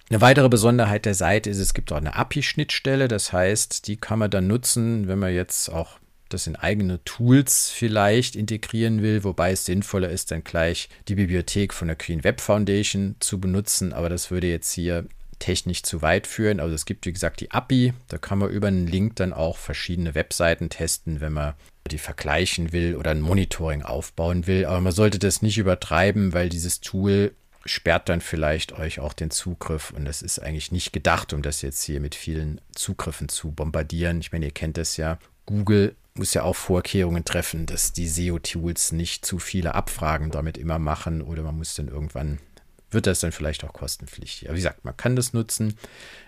Eine 0.10 0.22
weitere 0.22 0.48
Besonderheit 0.48 1.06
der 1.06 1.16
Seite 1.16 1.50
ist, 1.50 1.58
es 1.58 1.74
gibt 1.74 1.92
auch 1.92 1.98
eine 1.98 2.16
API-Schnittstelle. 2.16 3.08
Das 3.08 3.34
heißt, 3.34 3.88
die 3.88 3.98
kann 3.98 4.20
man 4.20 4.32
dann 4.32 4.48
nutzen, 4.48 5.08
wenn 5.08 5.20
man 5.20 5.34
jetzt 5.34 5.70
auch 5.70 6.00
das 6.30 6.48
in 6.48 6.56
eigene 6.56 7.04
Tools 7.04 7.70
vielleicht 7.70 8.36
integrieren 8.36 9.02
will, 9.02 9.24
wobei 9.24 9.52
es 9.52 9.66
sinnvoller 9.66 10.10
ist, 10.10 10.32
dann 10.32 10.44
gleich 10.44 10.90
die 11.08 11.16
Bibliothek 11.16 11.74
von 11.74 11.88
der 11.88 11.98
Queen 11.98 12.24
Web 12.24 12.42
Foundation 12.42 13.16
zu 13.20 13.40
benutzen. 13.40 13.94
Aber 13.94 14.10
das 14.10 14.32
würde 14.32 14.48
jetzt 14.48 14.72
hier 14.72 15.06
technisch 15.40 15.84
zu 15.84 16.02
weit 16.02 16.28
führen. 16.28 16.60
Also 16.60 16.74
es 16.76 16.86
gibt, 16.86 17.06
wie 17.06 17.14
gesagt, 17.14 17.42
die 17.42 17.52
API. 17.52 17.94
Da 18.08 18.18
kann 18.18 18.40
man 18.40 18.50
über 18.50 18.68
einen 18.68 18.88
Link 18.88 19.16
dann 19.18 19.34
auch 19.34 19.58
verschiedene 19.58 20.16
Webseiten 20.16 20.70
testen, 20.70 21.22
wenn 21.22 21.34
man 21.34 21.54
die 21.90 21.98
vergleichen 21.98 22.74
will 22.74 22.96
oder 22.96 23.12
ein 23.12 23.22
Monitoring 23.22 23.84
aufbauen 23.84 24.48
will. 24.48 24.66
Aber 24.66 24.82
man 24.82 24.94
sollte 24.94 25.20
das 25.20 25.42
nicht 25.42 25.58
übertreiben, 25.58 26.34
weil 26.34 26.50
dieses 26.50 26.82
Tool 26.82 27.34
sperrt 27.66 28.10
dann 28.10 28.22
vielleicht 28.22 28.74
euch 28.74 29.00
auch 29.00 29.14
den 29.14 29.32
Zugriff. 29.32 29.92
Und 29.92 30.06
das 30.06 30.22
ist 30.22 30.40
eigentlich 30.40 30.72
nicht 30.72 30.94
gedacht, 30.94 31.34
um 31.34 31.42
das 31.42 31.62
jetzt 31.62 31.84
hier 31.84 32.00
mit 32.00 32.16
vielen 32.16 32.62
Zugriffen 32.74 33.30
zu 33.30 33.52
bombardieren. 33.52 34.20
Ich 34.20 34.32
meine, 34.32 34.46
ihr 34.46 34.52
kennt 34.52 34.78
das 34.78 34.98
ja. 34.98 35.20
Google 35.46 35.96
muss 36.18 36.34
ja 36.34 36.44
auch 36.44 36.56
Vorkehrungen 36.56 37.26
treffen, 37.26 37.66
dass 37.66 37.94
die 37.94 38.08
SEO-Tools 38.08 38.92
nicht 38.92 39.26
zu 39.26 39.40
viele 39.40 39.76
Abfragen 39.76 40.32
damit 40.32 40.58
immer 40.58 40.80
machen 40.80 41.22
oder 41.22 41.44
man 41.44 41.58
muss 41.58 41.76
dann 41.76 41.88
irgendwann, 41.88 42.40
wird 42.92 43.08
das 43.08 43.20
dann 43.20 43.32
vielleicht 43.32 43.64
auch 43.64 43.74
kostenpflichtig. 43.74 44.48
Aber 44.48 44.56
wie 44.56 44.62
gesagt, 44.62 44.86
man 44.86 44.96
kann 44.96 45.16
das 45.16 45.34
nutzen. 45.34 45.78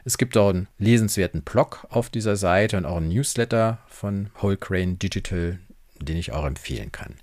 Es 0.06 0.18
gibt 0.18 0.36
auch 0.38 0.50
einen 0.50 0.68
lesenswerten 0.78 1.42
Blog 1.42 1.86
auf 1.90 2.10
dieser 2.10 2.36
Seite 2.36 2.78
und 2.78 2.86
auch 2.86 2.98
einen 2.98 3.10
Newsletter 3.10 3.80
von 3.88 4.30
Whole 4.42 4.58
Crane 4.58 5.00
Digital, 5.00 5.60
den 6.00 6.18
ich 6.18 6.32
auch 6.32 6.46
empfehlen 6.46 6.92
kann. 6.92 7.16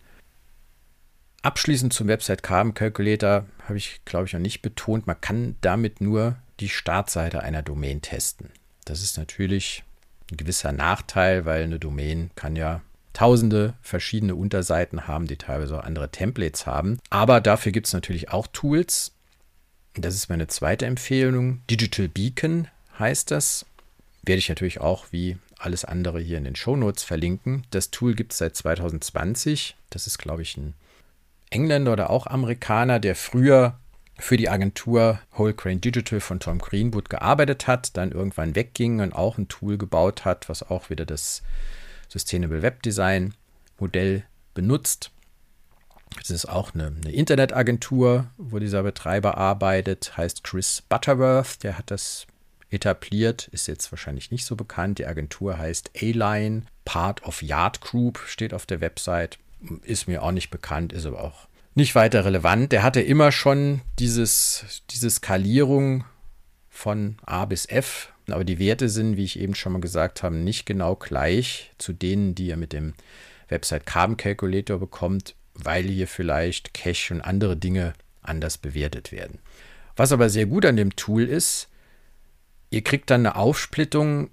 Abschließend 1.43 1.93
zum 1.93 2.09
Website 2.09 2.43
Carbon 2.43 2.75
Calculator 2.75 3.47
habe 3.65 3.77
ich, 3.77 4.01
glaube 4.05 4.27
ich, 4.27 4.33
noch 4.33 4.41
nicht 4.41 4.63
betont, 4.63 5.07
man 5.07 5.21
kann 5.21 5.57
damit 5.61 6.01
nur 6.01 6.37
die 6.59 6.69
Startseite 6.69 7.41
einer 7.41 7.63
Domain 7.63 8.03
testen. 8.03 8.51
Das 8.85 9.03
ist 9.03 9.17
natürlich 9.17 9.85
ein 10.31 10.37
gewisser 10.37 10.73
Nachteil, 10.73 11.45
weil 11.45 11.63
eine 11.63 11.79
Domain 11.79 12.31
kann 12.35 12.57
ja 12.57 12.83
tausende 13.13 13.75
verschiedene 13.81 14.35
Unterseiten 14.35 15.07
haben, 15.07 15.27
die 15.27 15.37
teilweise 15.37 15.79
auch 15.79 15.85
andere 15.85 16.11
Templates 16.11 16.67
haben. 16.67 16.99
Aber 17.09 17.41
dafür 17.41 17.73
gibt 17.73 17.87
es 17.87 17.93
natürlich 17.93 18.31
auch 18.31 18.47
Tools. 18.49 19.13
Das 19.95 20.15
ist 20.15 20.29
meine 20.29 20.49
zweite 20.49 20.85
Empfehlung. 20.85 21.63
Digital 21.71 22.09
Beacon 22.09 22.69
heißt 22.99 23.31
das. 23.31 23.65
Werde 24.23 24.39
ich 24.39 24.49
natürlich 24.49 24.81
auch 24.81 25.07
wie 25.13 25.39
alles 25.59 25.85
andere 25.85 26.21
hier 26.21 26.37
in 26.37 26.45
den 26.45 26.57
Show 26.57 26.77
Notes 26.77 27.05
verlinken. 27.05 27.65
Das 27.71 27.91
Tool 27.91 28.15
gibt 28.15 28.33
es 28.33 28.39
seit 28.39 28.57
2020. 28.57 29.77
Das 29.89 30.07
ist, 30.07 30.19
glaube 30.19 30.43
ich, 30.43 30.57
ein 30.57 30.75
Engländer 31.49 31.93
oder 31.93 32.11
auch 32.11 32.27
Amerikaner, 32.27 32.99
der 32.99 33.15
früher 33.15 33.79
für 34.19 34.37
die 34.37 34.49
Agentur 34.49 35.21
Whole 35.37 35.55
Crane 35.55 35.81
Digital 35.81 36.21
von 36.21 36.41
Tom 36.41 36.59
Greenwood 36.59 37.11
gearbeitet 37.11 37.67
hat, 37.67 37.97
dann 37.97 38.13
irgendwann 38.13 38.55
wegging 38.55 39.01
und 39.01 39.13
auch 39.13 39.39
ein 39.39 39.49
Tool 39.49 39.77
gebaut 39.79 40.25
hat, 40.25 40.49
was 40.49 40.63
auch 40.63 40.91
wieder 40.91 41.05
das 41.05 41.43
Sustainable 42.09 42.63
Web 42.63 42.83
Design 42.83 43.35
Modell 43.79 44.25
benutzt. 44.55 45.11
Das 46.19 46.31
ist 46.31 46.47
auch 46.47 46.75
eine, 46.75 46.87
eine, 46.87 47.13
Internetagentur, 47.13 48.27
wo 48.39 48.59
dieser 48.59 48.83
Betreiber 48.83 49.37
arbeitet, 49.37 50.17
heißt 50.17 50.45
Chris 50.45 50.83
Butterworth, 50.89 51.63
der 51.63 51.77
hat 51.77 51.91
das 51.91 52.27
etabliert, 52.71 53.49
ist 53.49 53.69
jetzt 53.69 53.93
wahrscheinlich 53.93 54.31
nicht 54.31 54.45
so 54.45 54.57
bekannt. 54.57 54.99
Die 54.99 55.07
Agentur 55.07 55.59
heißt 55.59 55.91
A-Line, 55.97 56.63
Part 56.85 57.23
of 57.25 57.43
Yard 57.43 57.81
Group, 57.81 58.19
steht 58.27 58.55
auf 58.55 58.67
der 58.67 58.81
Website. 58.81 59.39
Ist 59.83 60.09
mir 60.09 60.23
auch 60.23 60.33
nicht 60.33 60.51
bekannt, 60.51 60.93
ist 60.93 61.07
aber 61.07 61.23
auch 61.23 61.46
nicht 61.77 61.95
weiter 61.95 62.25
relevant. 62.25 62.73
Der 62.73 62.83
hatte 62.83 63.01
immer 63.01 63.31
schon 63.31 63.83
dieses, 63.99 64.83
diese 64.91 65.11
Skalierung 65.11 66.05
von 66.69 67.17
A 67.25 67.45
bis 67.45 67.67
F, 67.67 68.13
aber 68.29 68.45
die 68.45 68.59
Werte 68.59 68.89
sind, 68.89 69.17
wie 69.17 69.25
ich 69.25 69.39
eben 69.39 69.55
schon 69.55 69.73
mal 69.73 69.81
gesagt 69.81 70.23
habe, 70.23 70.35
nicht 70.35 70.67
genau 70.67 70.97
gleich 70.97 71.73
zu 71.79 71.93
denen, 71.93 72.35
die 72.35 72.49
ihr 72.49 72.57
mit 72.57 72.73
dem 72.73 72.95
Website 73.49 73.87
Carbon 73.87 74.17
Calculator 74.17 74.79
bekommt, 74.79 75.37
weil 75.55 75.85
hier 75.85 76.09
vielleicht 76.09 76.75
Cache 76.75 77.15
und 77.15 77.21
andere 77.21 77.57
Dinge 77.57 77.93
anders 78.23 78.59
bewertet 78.59 79.13
werden. 79.13 79.39
Was 79.95 80.13
aber 80.13 80.29
sehr 80.29 80.47
gut 80.47 80.65
an 80.67 80.77
dem 80.77 80.97
Tool 80.97 81.25
ist, 81.25 81.69
ihr 82.71 82.83
kriegt 82.83 83.11
dann 83.11 83.27
eine 83.27 83.37
Aufsplittung 83.37 84.31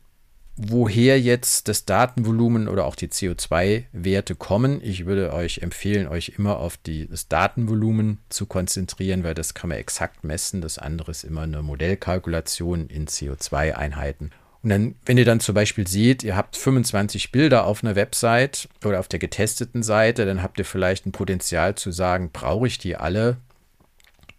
woher 0.56 1.20
jetzt 1.20 1.68
das 1.68 1.86
Datenvolumen 1.86 2.68
oder 2.68 2.86
auch 2.86 2.96
die 2.96 3.08
CO2-Werte 3.08 4.36
kommen. 4.36 4.82
Ich 4.84 5.06
würde 5.06 5.34
euch 5.34 5.60
empfehlen, 5.60 6.08
euch 6.08 6.34
immer 6.38 6.58
auf 6.58 6.78
die, 6.78 7.08
das 7.08 7.28
Datenvolumen 7.28 8.20
zu 8.30 8.46
konzentrieren, 8.46 9.24
weil 9.24 9.34
das 9.34 9.54
kann 9.54 9.70
man 9.70 9.80
exakt 9.80 10.24
messen. 10.24 10.62
Das 10.62 10.78
andere 10.78 11.12
ist 11.12 11.24
immer 11.24 11.42
eine 11.42 11.62
Modellkalkulation 11.62 12.88
in 12.88 13.08
CO2-Einheiten. 13.08 14.32
Und 14.62 14.70
dann, 14.70 14.96
wenn 15.06 15.18
ihr 15.18 15.26
dann 15.26 15.42
zum 15.42 15.56
Beispiel 15.56 15.88
seht, 15.88 16.24
ihr 16.24 16.38
habt 16.38 16.56
25 16.56 17.32
Bilder 17.32 17.66
auf 17.66 17.84
einer 17.84 17.96
Website 17.96 18.70
oder 18.86 19.00
auf 19.00 19.10
der 19.10 19.20
getesteten 19.20 19.84
Seite, 19.84 20.26
dann 20.26 20.42
habt 20.42 20.58
ihr 20.58 20.66
vielleicht 20.66 21.06
ein 21.06 21.12
Potenzial 21.12 21.76
zu 21.76 21.92
sagen, 21.92 22.30
brauche 22.32 22.68
ich 22.68 22.78
die 22.78 22.96
alle? 22.96 23.38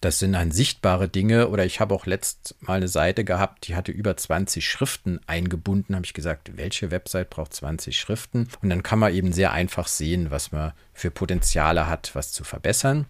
Das 0.04 0.18
sind 0.18 0.32
dann 0.32 0.50
sichtbare 0.50 1.08
Dinge. 1.08 1.48
Oder 1.48 1.64
ich 1.64 1.80
habe 1.80 1.94
auch 1.94 2.04
letzt 2.04 2.56
mal 2.60 2.74
eine 2.74 2.88
Seite 2.88 3.24
gehabt, 3.24 3.66
die 3.66 3.74
hatte 3.74 3.90
über 3.90 4.14
20 4.14 4.68
Schriften 4.68 5.18
eingebunden. 5.26 5.94
Habe 5.94 6.04
ich 6.04 6.12
gesagt, 6.12 6.58
welche 6.58 6.90
Website 6.90 7.30
braucht 7.30 7.54
20 7.54 7.96
Schriften? 7.98 8.48
Und 8.60 8.68
dann 8.68 8.82
kann 8.82 8.98
man 8.98 9.14
eben 9.14 9.32
sehr 9.32 9.52
einfach 9.52 9.88
sehen, 9.88 10.30
was 10.30 10.52
man 10.52 10.74
für 10.92 11.10
Potenziale 11.10 11.88
hat, 11.88 12.10
was 12.14 12.32
zu 12.32 12.44
verbessern. 12.44 13.06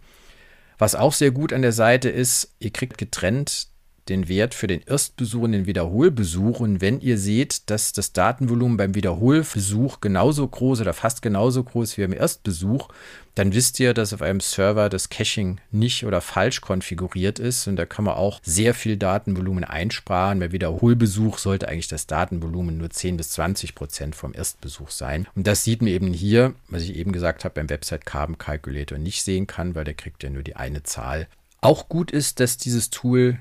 Was 0.79 0.95
auch 0.95 1.13
sehr 1.13 1.33
gut 1.33 1.53
an 1.53 1.63
der 1.63 1.73
Seite 1.73 2.11
ist, 2.11 2.55
ihr 2.61 2.71
kriegt 2.71 2.97
getrennt 2.97 3.67
den 4.09 4.29
Wert 4.29 4.55
für 4.55 4.67
den 4.67 4.83
Erstbesuch 4.83 5.43
und 5.43 5.53
den 5.53 5.67
Wiederholbesuch. 5.67 6.61
Und 6.61 6.81
wenn 6.81 7.01
ihr 7.01 7.19
seht, 7.19 7.71
dass 7.71 7.93
das 7.93 8.13
Datenvolumen 8.13 8.77
beim 8.77 8.95
Wiederholbesuch 8.95 10.01
genauso 10.01 10.47
groß 10.47 10.81
oder 10.81 10.93
fast 10.93 11.23
genauso 11.23 11.65
groß 11.65 11.97
wie 11.97 12.03
beim 12.03 12.13
Erstbesuch, 12.13 12.89
dann 13.35 13.53
wisst 13.53 13.81
ihr, 13.81 13.95
dass 13.95 14.13
auf 14.13 14.23
einem 14.23 14.41
Server 14.41 14.89
das 14.89 15.09
Caching 15.09 15.59
nicht 15.73 16.05
oder 16.05 16.21
falsch 16.21 16.61
konfiguriert 16.61 17.39
ist. 17.39 17.67
Und 17.67 17.77
da 17.77 17.85
kann 17.85 18.05
man 18.05 18.15
auch 18.15 18.41
sehr 18.45 18.75
viel 18.75 18.97
Datenvolumen 18.97 19.65
einsparen. 19.65 20.39
Bei 20.39 20.53
Wiederholbesuch 20.53 21.39
sollte 21.39 21.69
eigentlich 21.69 21.89
das 21.89 22.07
Datenvolumen 22.07 22.77
nur 22.77 22.91
10 22.91 23.17
bis 23.17 23.31
20 23.31 23.75
Prozent 23.75 24.15
vom 24.15 24.35
Erstbesuch 24.35 24.91
sein. 24.91 25.27
Und 25.35 25.47
das 25.47 25.65
sieht 25.65 25.83
man 25.83 25.91
eben 25.91 26.13
hier, 26.13 26.55
was 26.69 26.83
ich 26.83 26.95
eben 26.95 27.13
gesagt 27.13 27.45
habe, 27.45 27.55
beim 27.55 27.71
Website 27.71 28.07
Carbon 28.07 28.39
Calculator 28.39 28.99
nicht 28.99 29.23
sehen 29.23 29.47
kann, 29.47 29.75
weil 29.75 29.85
der 29.85 29.95
kriegt 29.95 30.23
ja 30.23 30.31
nur 30.31 30.43
die 30.43 30.57
eine 30.57 30.85
Zahl. 30.85 31.27
Auch 31.61 31.89
gut 31.89 32.11
ist, 32.11 32.41
dass 32.41 32.59
dieses 32.59 32.91
Tool 32.91 33.39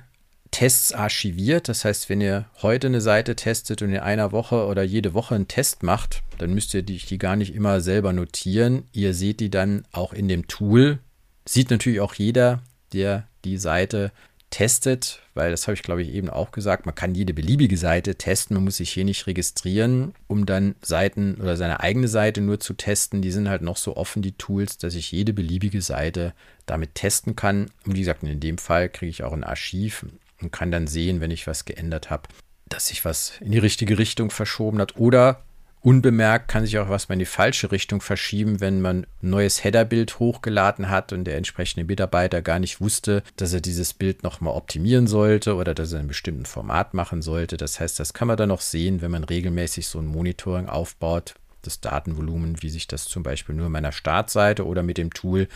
Tests 0.54 0.94
archiviert. 0.94 1.68
Das 1.68 1.84
heißt, 1.84 2.10
wenn 2.10 2.22
ihr 2.22 2.46
heute 2.62 2.88
eine 2.88 3.02
Seite 3.02 3.36
testet 3.36 3.82
und 3.82 3.90
in 3.90 4.00
einer 4.00 4.32
Woche 4.32 4.66
oder 4.68 4.84
jede 4.84 5.14
Woche 5.14 5.36
einen 5.36 5.50
Test 5.50 5.84
macht, 5.84 6.24
dann 6.38 6.54
müsst 6.54 6.74
ihr 6.74 6.84
die, 6.84 6.98
die 6.98 7.18
gar 7.18 7.36
nicht 7.36 7.54
immer 7.54 7.82
selber 7.82 8.14
notieren. 8.14 8.84
Ihr 8.94 9.14
seht 9.14 9.40
die 9.40 9.50
dann 9.50 9.84
auch 9.92 10.14
in 10.14 10.28
dem 10.28 10.48
Tool. 10.48 11.00
Sieht 11.46 11.72
natürlich 11.72 12.00
auch 12.00 12.14
jeder, 12.14 12.62
der 12.94 13.28
die 13.44 13.58
Seite 13.58 14.12
testet, 14.52 15.24
weil 15.34 15.50
das 15.50 15.66
habe 15.66 15.74
ich 15.74 15.82
glaube 15.82 16.04
ich 16.04 16.14
eben 16.14 16.30
auch 16.30 16.52
gesagt, 16.52 16.86
man 16.86 16.94
kann 16.94 17.16
jede 17.16 17.34
beliebige 17.34 17.76
Seite 17.76 18.14
testen, 18.14 18.54
man 18.54 18.66
muss 18.66 18.78
sich 18.78 18.92
hier 18.92 19.04
nicht 19.04 19.26
registrieren, 19.26 20.14
um 20.28 20.46
dann 20.46 20.76
Seiten 20.84 21.42
oder 21.42 21.58
seine 21.58 21.80
eigene 21.80 22.08
Seite 22.08 22.40
nur 22.40 22.60
zu 22.60 22.76
testen. 22.76 23.24
Die 23.24 23.32
sind 23.32 23.50
halt 23.50 23.64
noch 23.64 23.78
so 23.78 23.98
offen, 23.98 24.22
die 24.22 24.34
Tools, 24.34 24.78
dass 24.78 24.94
ich 24.94 25.12
jede 25.12 25.34
beliebige 25.34 25.82
Seite 25.82 26.34
damit 26.68 26.94
testen 26.94 27.36
kann. 27.36 27.72
Und 27.88 27.96
wie 27.96 28.02
gesagt, 28.02 28.22
in 28.22 28.40
dem 28.40 28.60
Fall 28.60 28.90
kriege 28.90 29.10
ich 29.10 29.24
auch 29.24 29.34
ein 29.34 29.44
Archiv 29.44 30.06
und 30.44 30.52
kann 30.52 30.72
dann 30.72 30.88
sehen, 30.88 31.22
wenn 31.22 31.32
ich 31.32 31.48
was 31.48 31.66
geändert 31.66 32.10
habe, 32.10 32.24
dass 32.70 32.88
sich 32.88 33.06
was 33.06 33.34
in 33.42 33.52
die 33.52 33.60
richtige 33.60 33.98
Richtung 33.98 34.30
verschoben 34.30 34.80
hat. 34.80 34.96
Oder 34.98 35.44
unbemerkt 35.82 36.48
kann 36.48 36.66
sich 36.66 36.80
auch 36.80 36.90
was 36.90 37.10
mal 37.10 37.14
in 37.14 37.20
die 37.20 37.26
falsche 37.26 37.72
Richtung 37.72 38.02
verschieben, 38.02 38.62
wenn 38.62 38.82
man 38.82 39.06
ein 39.22 39.30
neues 39.30 39.64
Headerbild 39.64 40.18
hochgeladen 40.20 40.90
hat 40.90 41.12
und 41.12 41.26
der 41.26 41.38
entsprechende 41.38 41.86
Mitarbeiter 41.86 42.42
gar 42.42 42.60
nicht 42.60 42.80
wusste, 42.80 43.22
dass 43.36 43.54
er 43.54 43.62
dieses 43.62 43.94
Bild 43.94 44.24
nochmal 44.24 44.56
optimieren 44.56 45.08
sollte 45.08 45.56
oder 45.56 45.74
dass 45.74 45.92
er 45.92 46.00
ein 46.00 46.08
bestimmten 46.08 46.46
Format 46.46 46.94
machen 46.94 47.22
sollte. 47.22 47.58
Das 47.58 47.80
heißt, 47.80 48.00
das 48.00 48.14
kann 48.14 48.28
man 48.28 48.38
dann 48.38 48.50
noch 48.50 48.62
sehen, 48.62 49.02
wenn 49.02 49.12
man 49.12 49.26
regelmäßig 49.26 49.88
so 49.88 50.00
ein 50.00 50.08
Monitoring 50.08 50.68
aufbaut. 50.68 51.36
Das 51.62 51.80
Datenvolumen, 51.80 52.62
wie 52.62 52.70
sich 52.70 52.88
das 52.88 53.06
zum 53.06 53.24
Beispiel 53.24 53.56
nur 53.56 53.68
in 53.68 53.72
meiner 53.72 53.94
Startseite 53.94 54.66
oder 54.66 54.84
mit 54.84 54.98
dem 54.98 55.14
Tool, 55.14 55.48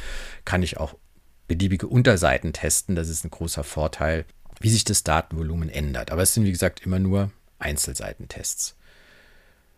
kann 0.45 0.63
ich 0.63 0.77
auch 0.77 0.95
beliebige 1.47 1.87
Unterseiten 1.87 2.53
testen. 2.53 2.95
Das 2.95 3.09
ist 3.09 3.23
ein 3.23 3.31
großer 3.31 3.63
Vorteil, 3.63 4.25
wie 4.59 4.69
sich 4.69 4.83
das 4.83 5.03
Datenvolumen 5.03 5.69
ändert. 5.69 6.11
Aber 6.11 6.21
es 6.21 6.33
sind, 6.33 6.45
wie 6.45 6.51
gesagt, 6.51 6.85
immer 6.85 6.99
nur 6.99 7.31
Einzelseitentests. 7.59 8.75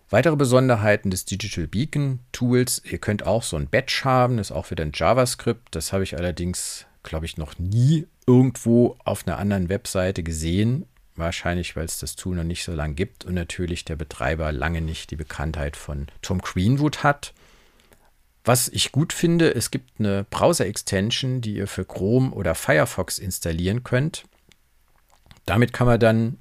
Weitere 0.10 0.36
Besonderheiten 0.36 1.12
des 1.12 1.26
Digital 1.26 1.68
Beacon 1.68 2.20
Tools, 2.32 2.82
ihr 2.84 2.98
könnt 2.98 3.28
auch 3.28 3.44
so 3.44 3.58
ein 3.58 3.68
Batch 3.68 4.04
haben, 4.06 4.38
das 4.38 4.50
ist 4.50 4.56
auch 4.56 4.72
wieder 4.72 4.84
ein 4.84 4.92
JavaScript. 4.94 5.76
Das 5.76 5.94
habe 5.94 6.04
ich 6.04 6.18
allerdings, 6.18 6.86
glaube 7.04 7.28
ich, 7.28 7.38
noch 7.38 7.60
nie 7.60 8.08
irgendwo 8.26 8.98
auf 9.06 9.28
einer 9.28 9.38
anderen 9.38 9.70
Webseite 9.70 10.24
gesehen. 10.24 10.88
Wahrscheinlich, 11.16 11.76
weil 11.76 11.86
es 11.86 12.00
das 12.00 12.16
Tool 12.16 12.36
noch 12.36 12.44
nicht 12.44 12.64
so 12.64 12.74
lange 12.74 12.96
gibt 12.96 13.26
und 13.26 13.36
natürlich 13.36 13.86
der 13.86 13.98
Betreiber 13.98 14.52
lange 14.52 14.82
nicht 14.82 15.12
die 15.12 15.16
Bekanntheit 15.16 15.76
von 15.76 16.08
Tom 16.22 16.40
Greenwood 16.40 17.04
hat. 17.04 17.34
Was 18.46 18.68
ich 18.70 18.92
gut 18.92 19.14
finde, 19.14 19.54
es 19.54 19.70
gibt 19.70 20.00
eine 20.00 20.26
Browser-Extension, 20.30 21.42
die 21.42 21.56
ihr 21.56 21.68
für 21.68 21.86
Chrome 21.86 22.32
oder 22.32 22.56
Firefox 22.56 23.20
installieren 23.20 23.84
könnt. 23.84 24.24
Damit 25.50 25.74
kann 25.74 25.88
man 25.88 26.00
dann 26.00 26.38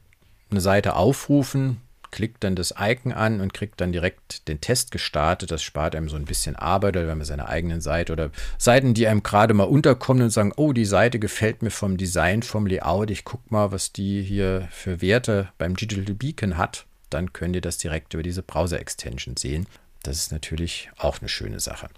eine 0.51 0.61
Seite 0.61 0.95
aufrufen, 0.95 1.81
klickt 2.11 2.45
dann 2.45 2.57
das 2.57 2.75
Icon 2.79 3.13
an 3.13 3.41
und 3.41 3.55
kriegt 3.55 3.81
dann 3.81 3.91
direkt 3.91 4.47
den 4.49 4.61
Test 4.61 4.91
gestartet. 4.91 5.51
Das 5.51 5.63
spart 5.63 5.97
einem 5.97 6.11
so 6.11 6.17
ein 6.17 6.27
bisschen 6.27 6.57
Arbeit, 6.57 6.95
wenn 6.95 7.07
man 7.07 7.25
seine 7.25 7.49
eigenen 7.49 7.81
Seite 7.81 8.13
oder 8.13 8.31
Seiten, 8.59 8.93
die 8.93 9.07
einem 9.09 9.23
gerade 9.23 9.55
mal 9.55 9.65
unterkommen 9.65 10.25
und 10.25 10.31
sagen, 10.31 10.53
oh, 10.57 10.75
die 10.75 10.85
Seite 10.85 11.19
gefällt 11.19 11.63
mir 11.63 11.71
vom 11.71 11.97
Design, 11.97 12.43
vom 12.43 12.67
Layout, 12.67 13.11
ich 13.11 13.25
guck 13.25 13.51
mal, 13.51 13.73
was 13.73 13.95
die 13.95 14.23
hier 14.23 14.69
für 14.71 15.01
Werte 15.01 15.49
beim 15.57 15.75
Digital 15.75 16.15
Beacon 16.15 16.59
hat. 16.59 16.85
Dann 17.09 17.33
könnt 17.33 17.57
ihr 17.57 17.63
das 17.63 17.79
direkt 17.79 18.13
über 18.13 18.23
diese 18.23 18.43
Browser-Extension 18.43 19.39
sehen. 19.39 19.67
Das 20.03 20.19
ist 20.19 20.33
natürlich 20.33 20.91
auch 20.99 21.21
eine 21.21 21.31
schöne 21.31 21.61
Sache. 21.61 21.89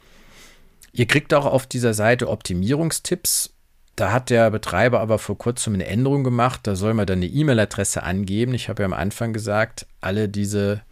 Ihr 0.92 1.08
kriegt 1.08 1.34
auch 1.34 1.46
auf 1.46 1.66
dieser 1.66 1.92
Seite 1.92 2.28
Optimierungstipps 2.28 3.52
da 3.96 4.12
hat 4.12 4.30
der 4.30 4.50
Betreiber 4.50 5.00
aber 5.00 5.18
vor 5.18 5.36
kurzem 5.36 5.74
eine 5.74 5.86
Änderung 5.86 6.24
gemacht. 6.24 6.60
Da 6.64 6.74
soll 6.74 6.94
man 6.94 7.06
dann 7.06 7.18
eine 7.18 7.26
E-Mail-Adresse 7.26 8.02
angeben. 8.02 8.54
Ich 8.54 8.68
habe 8.68 8.82
ja 8.82 8.86
am 8.86 8.92
Anfang 8.92 9.32
gesagt, 9.32 9.86
alle 10.00 10.28
diese 10.28 10.82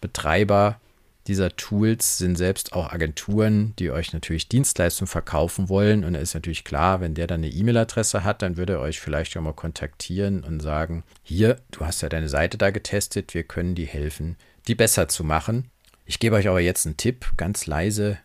Betreiber 0.00 0.80
dieser 1.28 1.54
Tools 1.56 2.16
sind 2.16 2.36
selbst 2.36 2.72
auch 2.72 2.90
Agenturen, 2.90 3.74
die 3.78 3.90
euch 3.90 4.14
natürlich 4.14 4.48
Dienstleistungen 4.48 5.08
verkaufen 5.08 5.68
wollen. 5.68 6.04
Und 6.04 6.14
da 6.14 6.20
ist 6.20 6.34
natürlich 6.34 6.64
klar, 6.64 7.00
wenn 7.00 7.14
der 7.14 7.26
dann 7.26 7.40
eine 7.40 7.52
E-Mail-Adresse 7.52 8.24
hat, 8.24 8.40
dann 8.40 8.56
würde 8.56 8.74
er 8.74 8.80
euch 8.80 8.98
vielleicht 8.98 9.36
auch 9.36 9.42
mal 9.42 9.52
kontaktieren 9.52 10.42
und 10.42 10.60
sagen, 10.60 11.04
hier, 11.22 11.58
du 11.70 11.84
hast 11.84 12.00
ja 12.00 12.08
deine 12.08 12.30
Seite 12.30 12.56
da 12.56 12.70
getestet, 12.70 13.34
wir 13.34 13.42
können 13.42 13.74
dir 13.74 13.86
helfen, 13.86 14.36
die 14.66 14.74
besser 14.74 15.08
zu 15.08 15.22
machen. 15.22 15.70
Ich 16.06 16.18
gebe 16.18 16.36
euch 16.36 16.48
aber 16.48 16.60
jetzt 16.60 16.86
einen 16.86 16.96
Tipp, 16.96 17.26
ganz 17.36 17.66
leise, 17.66 18.16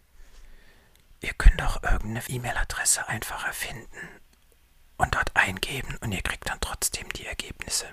Ihr 1.24 1.34
könnt 1.38 1.64
auch 1.64 1.82
irgendeine 1.82 2.22
E-Mail-Adresse 2.28 3.08
einfach 3.08 3.48
erfinden 3.48 4.10
und 4.98 5.16
dort 5.16 5.32
eingeben 5.36 5.96
und 6.02 6.12
ihr 6.12 6.22
kriegt 6.22 6.50
dann 6.50 6.60
trotzdem 6.60 7.08
die 7.16 7.26
Ergebnisse. 7.26 7.86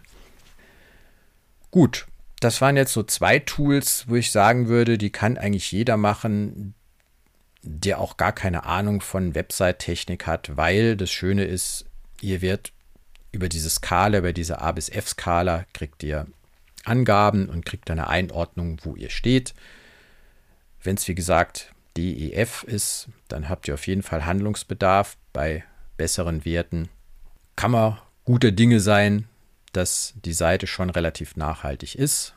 Gut, 1.71 2.09
das 2.41 2.61
waren 2.61 2.77
jetzt 2.77 2.93
so 2.93 3.05
zwei 3.05 3.39
Tools, 3.39 4.07
wo 4.09 4.17
ich 4.17 4.33
sagen 4.33 4.67
würde, 4.67 4.99
die 4.99 5.13
kann 5.13 5.39
eigentlich 5.39 5.71
jeder 5.71 5.97
machen, 5.97 6.75
der 7.63 8.01
auch 8.01 8.17
gar 8.17 8.33
keine 8.33 8.65
Ahnung 8.65 9.01
von 9.01 9.37
Website-Technik 9.37 10.27
hat, 10.27 10.57
weil 10.57 10.97
das 10.97 11.13
Schöne 11.13 11.45
ist, 11.45 11.85
ihr 12.21 12.43
werdet 12.43 12.73
über 13.31 13.49
diese 13.49 13.71
Skala, 13.71 14.19
über 14.19 14.33
diese 14.33 14.61
A 14.61 14.73
bis 14.73 14.89
F-Skala, 14.89 15.67
kriegt 15.73 16.03
ihr 16.03 16.27
Angaben 16.85 17.49
und 17.49 17.65
kriegt 17.65 17.93
eine 17.93 18.09
Einordnung, 18.09 18.81
wo 18.83 18.97
ihr 18.97 19.11
steht. 19.11 19.55
Wenn 20.83 20.97
es, 20.97 21.07
wie 21.07 21.15
gesagt, 21.15 21.73
DEF 22.01 22.65
ist, 22.65 23.09
dann 23.29 23.49
habt 23.49 23.69
ihr 23.69 23.75
auf 23.75 23.87
jeden 23.87 24.03
Fall 24.03 24.25
Handlungsbedarf. 24.25 25.17
Bei 25.33 25.65
besseren 25.97 26.45
Werten 26.45 26.89
kann 27.57 27.73
man 27.73 27.99
gute 28.25 28.53
Dinge 28.53 28.81
sein, 28.81 29.27
dass 29.73 30.15
die 30.25 30.33
Seite 30.33 30.67
schon 30.67 30.91
relativ 30.91 31.37
nachhaltig 31.37 31.95
ist. 31.95 32.35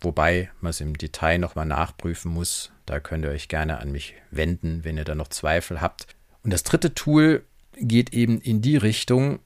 Wobei 0.00 0.50
man 0.60 0.70
es 0.70 0.80
im 0.80 0.96
Detail 0.96 1.38
nochmal 1.38 1.66
nachprüfen 1.66 2.32
muss. 2.32 2.70
Da 2.86 3.00
könnt 3.00 3.24
ihr 3.24 3.30
euch 3.30 3.48
gerne 3.48 3.78
an 3.78 3.90
mich 3.90 4.14
wenden, 4.30 4.84
wenn 4.84 4.96
ihr 4.96 5.04
da 5.04 5.14
noch 5.14 5.28
Zweifel 5.28 5.80
habt. 5.80 6.06
Und 6.42 6.52
das 6.52 6.62
dritte 6.62 6.94
Tool 6.94 7.44
geht 7.76 8.12
eben 8.12 8.40
in 8.40 8.60
die 8.62 8.76
Richtung, 8.76 9.40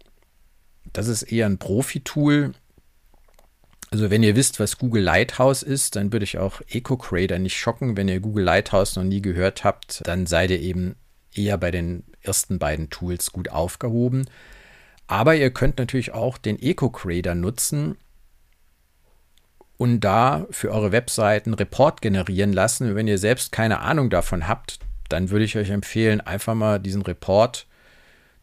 das 0.93 1.09
ist 1.09 1.23
eher 1.23 1.47
ein 1.47 1.59
Profi-Tool. 1.59 2.53
Also 3.93 4.11
wenn 4.11 4.23
ihr 4.23 4.37
wisst, 4.37 4.59
was 4.59 4.79
Google 4.79 5.03
Lighthouse 5.03 5.63
ist, 5.63 5.97
dann 5.97 6.15
würde 6.15 6.25
ich 6.25 6.39
auch 6.39 6.63
EcoCrader 6.67 7.39
nicht 7.39 7.59
schocken. 7.59 7.95
Wenn 7.95 8.09
ihr 8.09 8.21
Google 8.21 8.43
Lighthouse 8.43 8.97
noch 8.97 9.05
nie 9.05 9.21
gehört 9.21 9.65
habt, 9.65 10.01
dann 10.07 10.25
seid 10.25 10.51
ihr 10.51 10.61
eben 10.61 10.97
eher 11.35 11.59
bei 11.59 11.71
den 11.71 12.03
ersten 12.23 12.59
beiden 12.59 12.89
Tools 12.89 13.33
gut 13.33 13.51
aufgehoben. 13.51 14.25
Aber 15.09 15.35
ihr 15.35 15.51
könnt 15.51 15.77
natürlich 15.77 16.15
auch 16.15 16.39
den 16.39 16.59
EcoCrader 16.59 17.35
nutzen 17.35 17.99
und 19.77 20.01
da 20.01 20.47
für 20.49 20.71
eure 20.71 20.91
Webseiten 20.91 21.53
Report 21.53 22.01
generieren 22.01 22.55
lassen. 22.55 22.95
Wenn 22.95 23.09
ihr 23.09 23.19
selbst 23.19 23.53
keine 23.53 23.81
Ahnung 23.81 24.09
davon 24.09 24.49
habt, 24.49 24.79
dann 25.11 25.29
würde 25.29 25.45
ich 25.45 25.59
euch 25.59 25.69
empfehlen, 25.69 26.23
einfach 26.23 26.55
mal 26.55 26.81
diesen 26.81 27.03
Report 27.03 27.67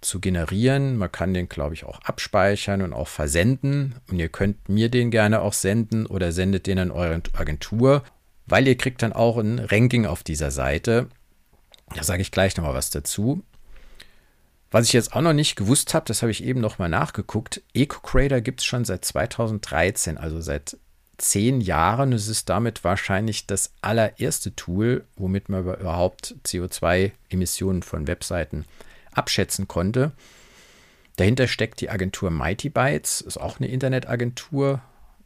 zu 0.02 0.20
generieren. 0.20 0.98
Man 0.98 1.12
kann 1.12 1.34
den, 1.34 1.50
glaube 1.50 1.74
ich, 1.74 1.84
auch 1.84 2.00
abspeichern 2.02 2.82
und 2.82 2.94
auch 2.94 3.08
versenden. 3.08 3.96
Und 4.10 4.20
ihr 4.20 4.30
könnt 4.30 4.70
mir 4.70 4.90
den 4.90 5.12
gerne 5.12 5.42
auch 5.42 5.54
senden 5.54 6.06
oder 6.06 6.32
sendet 6.32 6.68
den 6.68 6.80
an 6.80 6.92
eure 6.92 7.22
Agentur, 7.34 8.04
weil 8.46 8.68
ihr 8.68 8.78
kriegt 8.78 9.02
dann 9.02 9.14
auch 9.14 9.38
ein 9.38 9.60
Ranking 9.60 10.06
auf 10.06 10.24
dieser 10.24 10.52
Seite. 10.52 11.08
Da 11.96 12.04
sage 12.04 12.22
ich 12.22 12.32
gleich 12.32 12.56
nochmal 12.56 12.74
was 12.74 12.90
dazu. 12.90 13.44
Was 14.72 14.86
ich 14.86 14.94
jetzt 14.94 15.14
auch 15.14 15.22
noch 15.22 15.34
nicht 15.34 15.56
gewusst 15.56 15.94
habe, 15.94 16.06
das 16.06 16.22
habe 16.22 16.32
ich 16.32 16.44
eben 16.44 16.62
nochmal 16.62 16.90
nachgeguckt. 16.90 17.64
EcoCrader 17.74 18.40
gibt 18.42 18.60
es 18.60 18.66
schon 18.66 18.86
seit 18.86 19.04
2013, 19.04 20.18
also 20.18 20.42
seit 20.42 20.78
zehn 21.18 21.60
Jahren. 21.60 22.14
Es 22.14 22.28
ist 22.28 22.50
damit 22.50 22.84
wahrscheinlich 22.84 23.48
das 23.48 23.74
allererste 23.82 24.56
Tool, 24.56 25.06
womit 25.16 25.50
man 25.50 25.64
überhaupt 25.64 26.36
CO2-Emissionen 26.46 27.82
von 27.82 28.08
Webseiten 28.08 28.66
abschätzen 29.14 29.68
konnte. 29.68 30.12
Dahinter 31.16 31.48
steckt 31.48 31.82
die 31.82 31.90
Agentur 31.90 32.32
Mighty 32.32 32.70
Bytes, 32.70 33.22
ist 33.22 33.38
auch 33.38 33.60
eine 33.60 33.68
Internetagentur. 33.68 34.82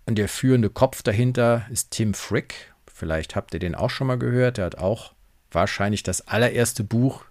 Und 0.05 0.17
der 0.17 0.27
führende 0.27 0.69
Kopf 0.69 1.03
dahinter 1.03 1.65
ist 1.71 1.91
Tim 1.91 2.13
Frick. 2.13 2.73
Vielleicht 2.91 3.35
habt 3.35 3.53
ihr 3.53 3.59
den 3.59 3.75
auch 3.75 3.89
schon 3.89 4.07
mal 4.07 4.17
gehört. 4.17 4.57
Der 4.57 4.65
hat 4.65 4.77
auch 4.77 5.13
wahrscheinlich 5.51 6.03
das 6.03 6.27
allererste 6.27 6.83
Buch 6.83 7.25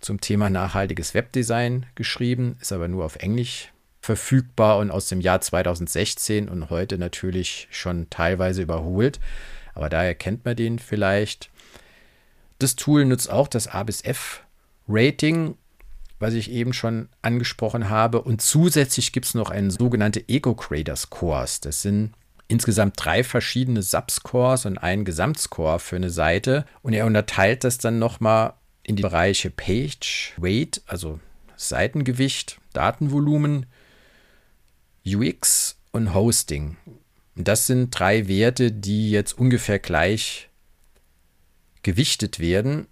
zum 0.00 0.20
Thema 0.20 0.50
nachhaltiges 0.50 1.14
Webdesign 1.14 1.86
geschrieben, 1.94 2.56
ist 2.60 2.72
aber 2.72 2.88
nur 2.88 3.04
auf 3.04 3.16
Englisch 3.16 3.72
verfügbar 4.00 4.78
und 4.78 4.90
aus 4.90 5.08
dem 5.08 5.20
Jahr 5.20 5.40
2016 5.40 6.48
und 6.48 6.70
heute 6.70 6.96
natürlich 6.96 7.68
schon 7.70 8.08
teilweise 8.08 8.62
überholt. 8.62 9.20
Aber 9.74 9.88
daher 9.88 10.14
kennt 10.14 10.44
man 10.44 10.56
den 10.56 10.78
vielleicht. 10.78 11.50
Das 12.58 12.76
Tool 12.76 13.04
nutzt 13.04 13.30
auch 13.30 13.48
das 13.48 13.68
A 13.68 13.82
bis 13.82 14.02
F 14.02 14.42
Rating, 14.88 15.56
was 16.20 16.34
ich 16.34 16.50
eben 16.50 16.72
schon 16.72 17.08
angesprochen 17.22 17.88
habe. 17.88 18.22
Und 18.22 18.40
zusätzlich 18.42 19.12
gibt 19.12 19.26
es 19.26 19.34
noch 19.34 19.50
einen 19.50 19.70
sogenannte 19.70 20.22
Eco-Creator 20.28 20.94
Scores. 20.94 21.60
Das 21.60 21.82
sind 21.82 22.12
insgesamt 22.46 22.94
drei 22.96 23.24
verschiedene 23.24 23.82
Subscores 23.82 24.66
und 24.66 24.78
einen 24.78 25.04
Gesamtscore 25.04 25.80
für 25.80 25.96
eine 25.96 26.10
Seite. 26.10 26.66
Und 26.82 26.92
er 26.92 27.06
unterteilt 27.06 27.64
das 27.64 27.78
dann 27.78 27.98
nochmal 27.98 28.52
in 28.82 28.96
die 28.96 29.02
Bereiche 29.02 29.50
Page, 29.50 30.34
Weight, 30.36 30.82
also 30.86 31.20
Seitengewicht, 31.56 32.60
Datenvolumen, 32.74 33.66
UX 35.06 35.78
und 35.90 36.12
Hosting. 36.12 36.76
Und 37.34 37.48
das 37.48 37.66
sind 37.66 37.98
drei 37.98 38.28
Werte, 38.28 38.72
die 38.72 39.10
jetzt 39.10 39.38
ungefähr 39.38 39.78
gleich 39.78 40.50
gewichtet 41.82 42.40
werden. 42.40 42.86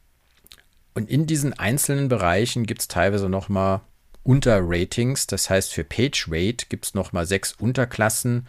Und 0.94 1.08
in 1.08 1.26
diesen 1.26 1.52
einzelnen 1.52 2.08
Bereichen 2.08 2.66
gibt 2.66 2.80
es 2.80 2.88
teilweise 2.88 3.28
nochmal 3.28 3.80
Unterratings. 4.22 5.26
Das 5.26 5.48
heißt, 5.48 5.72
für 5.72 5.84
Page 5.84 6.26
Rate 6.28 6.66
gibt 6.68 6.86
es 6.86 6.94
nochmal 6.94 7.26
sechs 7.26 7.52
Unterklassen 7.52 8.46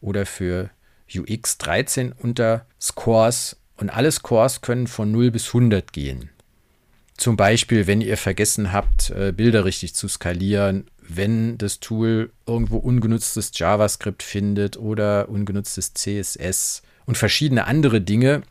oder 0.00 0.26
für 0.26 0.70
UX 1.14 1.58
13 1.58 2.12
Unterscores. 2.12 3.56
Und 3.76 3.90
alle 3.90 4.10
Scores 4.10 4.60
können 4.60 4.86
von 4.86 5.10
0 5.12 5.30
bis 5.30 5.48
100 5.48 5.92
gehen. 5.92 6.30
Zum 7.16 7.36
Beispiel, 7.36 7.86
wenn 7.86 8.02
ihr 8.02 8.16
vergessen 8.16 8.72
habt, 8.72 9.10
äh, 9.10 9.32
Bilder 9.32 9.64
richtig 9.64 9.94
zu 9.94 10.06
skalieren, 10.06 10.90
wenn 11.00 11.56
das 11.56 11.80
Tool 11.80 12.30
irgendwo 12.46 12.76
ungenutztes 12.76 13.52
JavaScript 13.54 14.22
findet 14.22 14.76
oder 14.76 15.28
ungenutztes 15.28 15.94
CSS 15.94 16.82
und 17.06 17.16
verschiedene 17.16 17.66
andere 17.66 18.00
Dinge, 18.00 18.42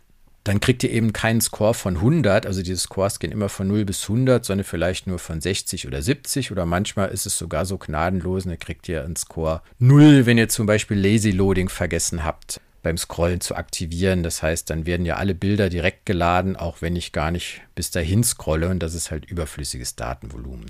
dann 0.45 0.60
kriegt 0.60 0.84
ihr 0.84 0.91
eben 0.91 1.12
keinen 1.12 1.41
Score 1.41 1.73
von 1.73 1.97
100. 1.97 2.45
Also 2.45 2.62
diese 2.62 2.79
Scores 2.79 3.19
gehen 3.19 3.31
immer 3.31 3.49
von 3.49 3.67
0 3.67 3.84
bis 3.84 4.03
100, 4.03 4.45
sondern 4.45 4.63
vielleicht 4.63 5.08
nur 5.08 5.17
von 5.17 5.41
60 5.41 5.88
oder 5.88 6.01
70 6.01 6.51
oder 6.51 6.67
manchmal 6.67 7.10
ist 7.10 7.25
es 7.25 7.38
sogar 7.38 7.65
so 7.65 7.77
gnadenlos 7.77 8.43
dann 8.43 8.60
kriegt 8.60 8.88
ihr 8.88 9.03
einen 9.03 9.15
Score 9.15 9.62
0, 9.79 10.27
wenn 10.27 10.38
ihr 10.38 10.47
zum 10.47 10.67
Beispiel 10.67 10.97
Lazy 10.97 11.31
Loading 11.31 11.67
vergessen 11.67 12.23
habt. 12.23 12.62
beim 12.84 12.97
Scrollen 12.99 13.41
zu 13.41 13.55
aktivieren. 13.55 14.21
Das 14.21 14.43
heißt, 14.43 14.69
dann 14.69 14.86
werden 14.86 15.08
ja 15.08 15.15
alle 15.15 15.34
Bilder 15.34 15.69
direkt 15.69 16.05
geladen, 16.05 16.55
auch 16.55 16.84
wenn 16.84 16.95
ich 16.95 17.12
gar 17.12 17.31
nicht 17.31 17.62
bis 17.73 17.89
dahin 17.89 18.23
scrolle 18.23 18.69
und 18.69 18.77
das 18.77 18.93
ist 18.93 19.10
halt 19.10 19.25
überflüssiges 19.25 19.95
Datenvolumen. 19.95 20.67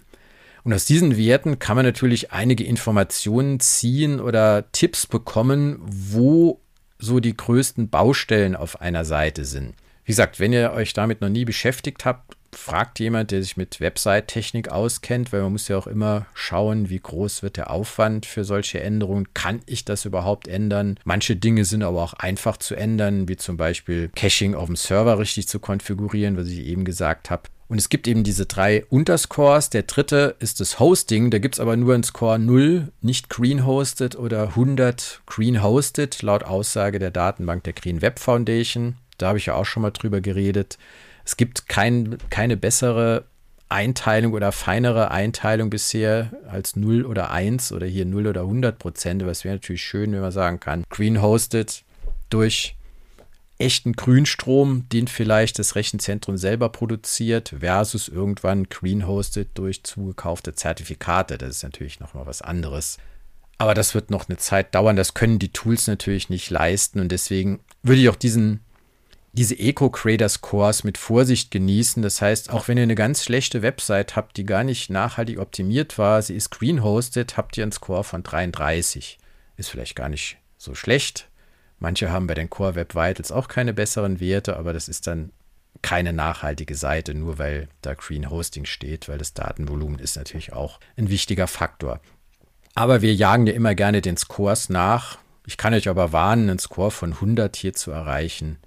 Und 0.64 0.74
aus 0.74 0.86
diesen 0.86 1.18
Werten 1.18 1.60
kann 1.60 1.76
man 1.76 1.86
natürlich 1.86 2.32
einige 2.32 2.64
Informationen 2.64 3.60
ziehen 3.60 4.22
oder 4.22 4.72
Tipps 4.72 5.06
bekommen, 5.06 5.80
wo 5.86 6.62
so 7.00 7.20
die 7.20 7.36
größten 7.36 7.90
Baustellen 7.90 8.56
auf 8.56 8.82
einer 8.82 9.06
Seite 9.06 9.46
sind. 9.46 9.74
Wie 10.04 10.12
gesagt, 10.12 10.40
wenn 10.40 10.54
ihr 10.54 10.72
euch 10.72 10.94
damit 10.94 11.22
noch 11.22 11.30
nie 11.30 11.46
beschäftigt 11.46 12.06
habt, 12.06 12.36
fragt 12.56 13.00
jemand, 13.00 13.32
der 13.32 13.42
sich 13.42 13.58
mit 13.58 13.80
Website-Technik 13.80 14.70
auskennt, 14.70 15.34
weil 15.34 15.42
man 15.42 15.54
muss 15.54 15.68
ja 15.68 15.78
auch 15.78 15.88
immer 15.88 16.26
schauen, 16.34 16.90
wie 16.90 17.00
groß 17.00 17.44
wird 17.44 17.58
der 17.58 17.70
Aufwand 17.72 18.26
für 18.26 18.44
solche 18.44 18.82
Änderungen. 18.82 19.34
Kann 19.34 19.62
ich 19.66 19.86
das 19.86 20.06
überhaupt 20.06 20.48
ändern? 20.48 21.00
Manche 21.04 21.36
Dinge 21.36 21.66
sind 21.66 21.84
aber 21.84 22.02
auch 22.02 22.14
einfach 22.14 22.58
zu 22.58 22.76
ändern, 22.76 23.28
wie 23.28 23.36
zum 23.36 23.58
Beispiel 23.58 24.10
Caching 24.16 24.56
auf 24.56 24.68
dem 24.68 24.76
Server 24.76 25.20
richtig 25.20 25.48
zu 25.48 25.60
konfigurieren, 25.60 26.38
was 26.38 26.48
ich 26.48 26.60
eben 26.60 26.86
gesagt 26.86 27.30
habe. 27.30 27.44
Und 27.68 27.80
es 27.80 27.90
gibt 27.90 28.08
eben 28.08 28.24
diese 28.24 28.46
drei 28.46 28.86
Unterscores. 28.86 29.70
Der 29.72 29.84
dritte 29.84 30.36
ist 30.40 30.60
das 30.60 30.80
Hosting. 30.80 31.32
Da 31.32 31.40
gibt 31.40 31.56
es 31.56 31.60
aber 31.60 31.76
nur 31.76 31.96
einen 31.96 32.04
Score 32.04 32.38
0, 32.38 32.92
nicht 33.02 33.30
Green 33.30 33.66
Hosted 33.66 34.16
oder 34.16 34.50
100 34.50 35.22
Green 35.26 35.64
Hosted, 35.64 36.22
laut 36.22 36.44
Aussage 36.44 37.00
der 37.00 37.12
Datenbank 37.12 37.64
der 37.64 37.74
Green 37.74 38.02
Web 38.02 38.20
Foundation. 38.20 38.98
Da 39.18 39.30
habe 39.30 39.40
ich 39.40 39.48
ja 39.48 39.56
auch 39.56 39.66
schon 39.66 39.82
mal 39.82 39.92
drüber 39.92 40.22
geredet. 40.22 40.78
Es 41.24 41.38
gibt 41.38 41.68
kein, 41.68 42.18
keine 42.30 42.56
bessere 42.56 43.26
Einteilung 43.68 44.34
oder 44.34 44.52
feinere 44.52 45.10
Einteilung 45.10 45.72
bisher 45.72 46.32
als 46.48 46.76
0 46.76 47.04
oder 47.04 47.32
1 47.32 47.72
oder 47.72 47.88
hier 47.88 48.06
0 48.06 48.28
oder 48.28 48.42
100 48.42 48.78
Prozent. 48.78 49.24
Aber 49.24 49.32
es 49.32 49.44
wäre 49.44 49.56
natürlich 49.56 49.82
schön, 49.82 50.12
wenn 50.12 50.22
man 50.22 50.32
sagen 50.32 50.60
kann, 50.60 50.84
Green 50.90 51.20
Hosted 51.20 51.84
durch 52.30 52.76
echten 53.58 53.94
Grünstrom, 53.94 54.88
den 54.90 55.08
vielleicht 55.08 55.60
das 55.60 55.76
Rechenzentrum 55.76 56.38
selber 56.38 56.70
produziert, 56.70 57.56
versus 57.60 58.08
irgendwann 58.08 58.66
green 58.66 59.08
hosted 59.08 59.50
durch 59.54 59.84
zugekaufte 59.84 60.56
Zertifikate. 60.56 61.38
Das 61.38 61.50
ist 61.50 61.64
natürlich 61.64 62.00
nochmal 62.00 62.26
was 62.26 62.42
anderes. 62.42 62.98
Aber 63.58 63.74
das 63.74 63.96
wird 63.96 64.12
noch 64.12 64.28
eine 64.28 64.38
Zeit 64.38 64.76
dauern. 64.76 64.98
Das 64.98 65.14
können 65.14 65.40
die 65.40 65.54
Tools 65.54 65.88
natürlich 65.88 66.30
nicht 66.30 66.50
leisten. 66.50 67.00
Und 67.00 67.12
deswegen 67.14 67.62
würde 67.84 68.02
ich 68.02 68.10
auch 68.10 68.18
diesen, 68.18 68.60
diese 69.32 69.58
Eco-Creator-Scores 69.58 70.84
mit 70.84 70.98
Vorsicht 70.98 71.52
genießen. 71.52 72.04
Das 72.04 72.22
heißt, 72.22 72.50
auch 72.50 72.68
wenn 72.68 72.78
ihr 72.78 72.84
eine 72.84 72.96
ganz 72.96 73.24
schlechte 73.24 73.62
Website 73.62 74.18
habt, 74.18 74.36
die 74.36 74.46
gar 74.46 74.66
nicht 74.66 74.90
nachhaltig 74.90 75.40
optimiert 75.40 75.98
war, 75.98 76.22
sie 76.22 76.36
ist 76.36 76.50
green 76.50 76.84
hosted, 76.84 77.38
habt 77.38 77.58
ihr 77.58 77.64
einen 77.64 77.72
Score 77.72 78.04
von 78.04 78.24
33. 78.24 79.18
Ist 79.56 79.70
vielleicht 79.70 79.96
gar 79.96 80.10
nicht 80.10 80.38
so 80.58 80.76
schlecht 80.76 81.30
Manche 81.80 82.12
haben 82.12 82.28
bei 82.28 82.34
den 82.34 82.50
Core 82.50 82.76
Web 82.76 82.96
Vitals 82.96 83.32
auch 83.32 83.48
keine 83.48 83.74
besseren 83.74 84.20
Werte, 84.20 84.58
aber 84.58 84.74
das 84.74 84.88
ist 84.88 85.08
dann 85.08 85.32
keine 85.82 86.14
nachhaltige 86.14 86.76
Seite, 86.76 87.14
nur 87.14 87.38
weil 87.38 87.68
da 87.82 87.94
Green 87.94 88.30
Hosting 88.30 88.66
steht, 88.66 89.08
weil 89.08 89.18
das 89.18 89.34
Datenvolumen 89.34 90.00
ist 90.00 90.16
natürlich 90.16 90.54
auch 90.54 90.80
ein 90.98 91.10
wichtiger 91.10 91.48
Faktor. 91.48 92.00
Aber 92.74 93.02
wir 93.02 93.14
jagen 93.14 93.48
ja 93.48 93.54
immer 93.54 93.76
gerne 93.76 94.02
den 94.02 94.18
Scores 94.18 94.70
nach. 94.70 95.18
Ich 95.46 95.58
kann 95.58 95.74
euch 95.74 95.88
aber 95.88 96.12
warnen, 96.12 96.50
einen 96.50 96.60
Score 96.60 96.92
von 96.92 97.14
100 97.14 97.56
hier 97.56 97.74
zu 97.74 97.92
erreichen, 97.92 98.58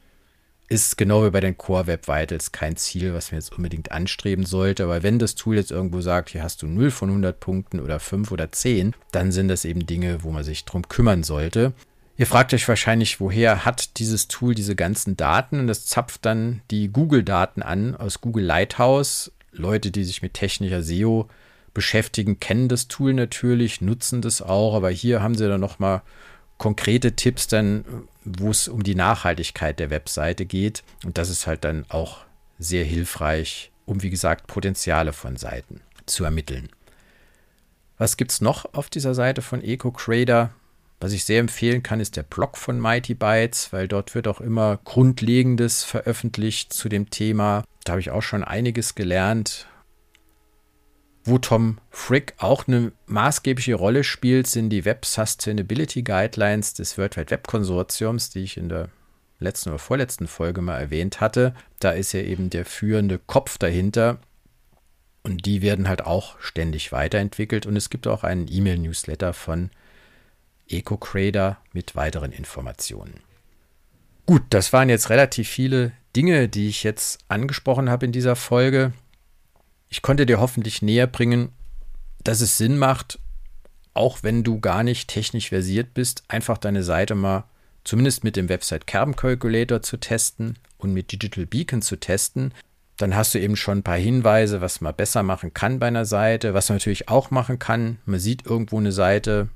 ist 0.69 0.99
genau 0.99 1.25
wie 1.25 1.31
bei 1.31 1.41
den 1.41 1.57
Core 1.57 1.87
Web 1.87 2.09
Vitals 2.09 2.53
kein 2.53 2.77
Ziel, 2.77 3.15
was 3.15 3.33
man 3.33 3.41
jetzt 3.41 3.57
unbedingt 3.57 3.91
anstreben 3.91 4.45
sollte. 4.45 4.85
Aber 4.85 5.03
wenn 5.03 5.19
das 5.19 5.35
Tool 5.35 5.57
jetzt 5.57 5.71
irgendwo 5.71 6.01
sagt, 6.03 6.31
hier 6.31 6.43
hast 6.43 6.63
du 6.63 6.67
0 6.67 6.91
von 6.91 7.09
100 7.09 7.41
Punkten 7.41 7.81
oder 7.81 7.99
5 7.99 8.31
oder 8.31 8.53
10, 8.53 8.95
dann 9.11 9.33
sind 9.33 9.49
das 9.49 9.65
eben 9.65 9.87
Dinge, 9.87 10.23
wo 10.23 10.31
man 10.31 10.45
sich 10.45 10.65
drum 10.67 10.87
kümmern 10.87 11.23
sollte. 11.23 11.73
Ihr 12.19 12.27
fragt 12.27 12.53
euch 12.53 12.67
wahrscheinlich, 12.67 13.21
woher 13.21 13.65
hat 13.65 13.99
dieses 14.01 14.27
Tool 14.27 14.53
diese 14.53 14.75
ganzen 14.75 15.17
Daten? 15.17 15.61
Und 15.61 15.69
das 15.69 15.87
zapft 15.87 16.27
dann 16.27 16.63
die 16.69 16.89
Google-Daten 16.89 17.63
an 17.63 17.95
aus 17.95 18.21
Google 18.21 18.45
Lighthouse. 18.45 19.31
Leute, 19.53 19.93
die 19.93 20.03
sich 20.03 20.21
mit 20.21 20.35
technischer 20.35 20.83
SEO 20.83 21.29
beschäftigen, 21.75 22.41
kennen 22.41 22.69
das 22.69 22.89
Tool 22.89 23.15
natürlich, 23.15 23.81
nutzen 23.81 24.21
das 24.21 24.43
auch, 24.43 24.75
aber 24.75 24.91
hier 24.91 25.23
haben 25.23 25.37
sie 25.37 25.47
dann 25.47 25.61
nochmal 25.61 26.03
konkrete 26.57 27.13
Tipps 27.13 27.47
dann, 27.47 27.85
wo 28.25 28.51
es 28.51 28.67
um 28.67 28.83
die 28.83 28.97
Nachhaltigkeit 28.97 29.79
der 29.79 29.91
Webseite 29.91 30.45
geht. 30.45 30.83
Und 31.05 31.19
das 31.19 31.31
ist 31.31 31.47
halt 31.47 31.63
dann 31.63 31.85
auch 31.89 32.25
sehr 32.59 32.85
hilfreich, 32.85 33.71
um 33.87 34.03
wie 34.03 34.11
gesagt 34.11 34.49
Potenziale 34.49 35.13
von 35.13 35.37
Seiten 35.37 35.83
zu 36.05 36.25
ermitteln. 36.25 36.69
Was 37.97 38.17
gibt 38.17 38.33
es 38.33 38.41
noch 38.41 38.75
auf 38.75 38.91
dieser 38.91 39.15
Seite 39.15 39.41
von 39.41 39.63
EcoCrader? 39.63 40.51
Was 41.01 41.13
ich 41.13 41.25
sehr 41.25 41.39
empfehlen 41.39 41.83
kann, 41.83 42.01
ist 42.01 42.17
der 42.17 42.25
Blog 42.25 42.57
von 42.57 42.81
Mighty 42.81 43.15
Bytes, 43.15 43.73
weil 43.73 43.87
dort 43.87 44.15
wird 44.15 44.27
auch 44.27 44.41
immer 44.41 44.81
Grundlegendes 44.85 45.85
veröffentlicht 45.85 46.73
zu 46.73 46.89
dem 46.89 47.11
Thema. 47.11 47.65
Da 47.85 47.93
habe 47.93 48.01
ich 48.01 48.11
auch 48.11 48.23
schon 48.23 48.43
einiges 48.43 48.97
gelernt. 48.97 49.67
Wo 51.23 51.39
Tom 51.39 51.79
Frick 51.91 52.35
auch 52.39 52.67
eine 52.67 52.93
maßgebliche 53.07 53.75
Rolle 53.75 54.03
spielt, 54.03 54.47
sind 54.47 54.71
die 54.71 54.85
Web 54.85 55.05
Sustainability 55.05 56.03
Guidelines 56.03 56.75
des 56.75 56.99
World 56.99 57.17
Wide 57.17 57.31
Web 57.31 57.47
Konsortiums, 57.47 58.31
die 58.31 58.41
ich 58.41 58.57
in 58.57 58.69
der 58.69 58.89
letzten 59.39 59.69
oder 59.69 59.79
vorletzten 59.79 60.27
Folge 60.27 60.63
mal 60.63 60.79
erwähnt 60.79 61.21
hatte. 61.21 61.55
Da 61.79 61.91
ist 61.93 62.13
er 62.15 62.25
eben 62.25 62.51
der 62.51 62.65
führende 62.65 63.19
Kopf 63.19 63.59
dahinter. 63.59 64.19
Und 65.23 65.47
die 65.47 65.63
werden 65.63 65.89
halt 65.89 66.05
auch 66.05 66.41
ständig 66.41 66.91
weiterentwickelt. 66.91 67.67
Und 67.67 67.77
es 67.77 67.91
gibt 67.91 68.07
auch 68.07 68.25
einen 68.25 68.49
E-Mail-Newsletter 68.51 69.33
von 69.33 69.71
EcoCrader 70.69 71.59
mit 71.73 71.97
weiteren 71.97 72.33
Informationen. 72.33 73.21
Gut, 74.27 74.43
das 74.51 74.73
waren 74.73 74.89
jetzt 74.89 75.11
relativ 75.11 75.49
viele 75.49 75.93
Dinge, 76.15 76.49
die 76.49 76.69
ich 76.69 76.83
jetzt 76.83 77.21
angesprochen 77.29 77.89
habe 77.91 78.07
in 78.07 78.13
dieser 78.13 78.37
Folge. 78.37 78.93
Ich 79.89 80.03
konnte 80.03 80.27
dir 80.27 80.41
hoffentlich 80.41 80.83
näher 80.83 81.07
bringen, 81.07 81.51
dass 82.23 82.41
es 82.41 82.59
Sinn 82.59 82.79
macht, 82.79 83.19
auch 83.95 84.23
wenn 84.23 84.45
du 84.45 84.61
gar 84.61 84.83
nicht 84.83 85.09
technisch 85.09 85.49
versiert 85.49 85.95
bist, 85.95 86.25
einfach 86.29 86.59
deine 86.59 86.83
Seite 86.83 87.15
mal 87.15 87.45
zumindest 87.85 88.23
mit 88.23 88.37
dem 88.37 88.49
Website 88.49 88.87
Kerben 88.87 89.17
Calculator 89.17 89.81
zu 89.83 89.97
testen 89.97 90.59
und 90.77 90.93
mit 90.93 91.11
Digital 91.11 91.47
Beacon 91.47 91.81
zu 91.81 91.97
testen. 91.97 92.53
Dann 92.99 93.17
hast 93.17 93.35
du 93.35 93.41
eben 93.41 93.57
schon 93.57 93.79
ein 93.79 93.83
paar 93.83 93.97
Hinweise, 93.97 94.61
was 94.61 94.81
man 94.81 94.95
besser 94.95 95.23
machen 95.23 95.55
kann 95.55 95.79
bei 95.79 95.87
einer 95.87 96.05
Seite, 96.05 96.53
was 96.53 96.69
man 96.69 96.77
natürlich 96.77 97.09
auch 97.09 97.31
machen 97.31 97.59
kann. 97.59 97.99
Man 98.05 98.21
sieht 98.21 98.45
irgendwo 98.45 98.79
eine 98.79 98.93
Seite, 98.93 99.49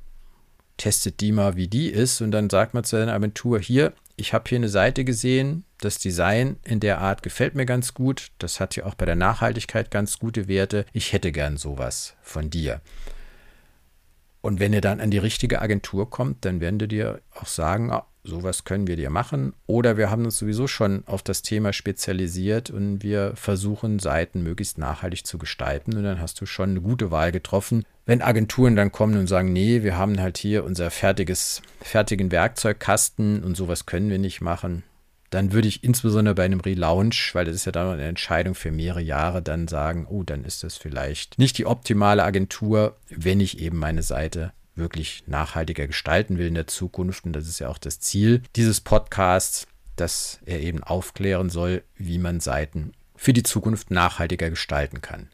testet 0.77 1.21
die 1.21 1.33
mal, 1.33 1.57
wie 1.57 1.69
die 1.69 1.89
ist 1.89 2.21
und 2.21 2.31
dann 2.31 2.51
sagt 2.51 2.75
man 2.75 2.85
zu 2.85 2.97
seiner 2.97 3.15
Agentur, 3.15 3.59
hier, 3.61 3.93
ich 4.17 4.33
habe 4.33 4.49
hier 4.49 4.57
eine 4.57 4.69
Seite 4.69 5.05
gesehen, 5.05 5.65
das 5.81 5.99
Design 5.99 6.57
in 6.65 6.81
der 6.81 6.99
Art 6.99 7.23
gefällt 7.23 7.55
mir 7.55 7.67
ganz 7.67 7.95
gut, 7.95 8.31
das 8.39 8.61
hat 8.61 8.77
ja 8.77 8.85
auch 8.85 8.95
bei 8.95 9.07
der 9.07 9.17
Nachhaltigkeit 9.17 9.91
ganz 9.91 10.19
gute 10.19 10.49
Werte, 10.49 10.87
ich 10.93 11.13
hätte 11.13 11.33
gern 11.33 11.57
sowas 11.57 12.15
von 12.23 12.51
dir. 12.51 12.81
Und 14.41 14.59
wenn 14.59 14.73
ihr 14.73 14.81
dann 14.81 15.01
an 15.01 15.11
die 15.11 15.19
richtige 15.19 15.63
Agentur 15.63 16.11
kommt, 16.11 16.45
dann 16.45 16.61
werden 16.61 16.79
die 16.79 16.89
dir 16.89 17.21
auch 17.35 17.47
sagen, 17.47 17.93
ah, 17.93 18.07
sowas 18.25 18.65
können 18.65 18.87
wir 18.87 18.97
dir 18.97 19.11
machen. 19.11 19.55
Oder 19.67 19.97
wir 19.97 20.11
haben 20.11 20.25
uns 20.25 20.39
sowieso 20.39 20.67
schon 20.67 21.03
auf 21.07 21.23
das 21.23 21.43
Thema 21.43 21.73
spezialisiert 21.73 22.71
und 22.71 23.03
wir 23.03 23.33
versuchen, 23.35 23.99
Seiten 23.99 24.43
möglichst 24.43 24.79
nachhaltig 24.79 25.27
zu 25.27 25.39
gestalten. 25.39 25.97
Und 25.97 26.05
dann 26.05 26.21
hast 26.21 26.41
du 26.41 26.47
schon 26.47 26.71
eine 26.71 26.81
gute 26.81 27.11
Wahl 27.11 27.33
getroffen. 27.33 27.85
Wenn 28.07 28.23
Agenturen 28.23 28.77
dann 28.77 28.93
kommen 28.93 29.17
und 29.17 29.27
sagen, 29.27 29.53
nee, 29.53 29.83
wir 29.83 29.97
haben 29.97 30.21
halt 30.21 30.39
hier 30.39 30.65
unser 30.65 30.91
fertiges, 30.91 31.63
fertigen 31.81 32.33
Werkzeugkasten 32.33 33.43
und 33.43 33.57
sowas 33.57 33.87
können 33.87 34.11
wir 34.11 34.19
nicht 34.19 34.41
machen, 34.41 34.83
dann 35.31 35.53
würde 35.53 35.69
ich 35.69 35.83
insbesondere 35.83 36.35
bei 36.35 36.45
einem 36.45 36.61
Relaunch, 36.61 37.35
weil 37.35 37.47
das 37.47 37.55
ist 37.55 37.65
ja 37.65 37.73
dann 37.73 37.89
eine 37.89 38.05
Entscheidung 38.05 38.55
für 38.55 38.71
mehrere 38.71 39.01
Jahre, 39.01 39.41
dann 39.41 39.67
sagen, 39.67 40.07
oh, 40.09 40.25
dann 40.25 40.45
ist 40.45 40.63
das 40.63 40.77
vielleicht 40.77 41.39
nicht 41.39 41.57
die 41.57 41.65
optimale 41.65 42.23
Agentur, 42.23 42.97
wenn 43.09 43.41
ich 43.41 43.59
eben 43.59 43.79
meine 43.79 44.03
Seite 44.03 44.53
wirklich 44.75 45.25
nachhaltiger 45.27 45.87
gestalten 45.87 46.39
will 46.39 46.47
in 46.47 46.55
der 46.55 46.67
Zukunft. 46.67 47.25
Und 47.25 47.33
das 47.35 47.49
ist 47.49 47.59
ja 47.59 47.69
auch 47.69 47.79
das 47.79 48.01
Ziel 48.01 48.43
dieses 48.57 48.81
Podcasts, 48.81 49.67
dass 49.97 50.41
er 50.47 50.61
eben 50.61 50.83
aufklären 50.83 51.51
soll, 51.51 51.83
wie 51.97 52.19
man 52.19 52.41
Seiten 52.41 52.93
für 53.15 53.33
die 53.33 53.43
Zukunft 53.43 53.91
nachhaltiger 53.91 54.51
gestalten 54.51 55.01
kann. 55.01 55.29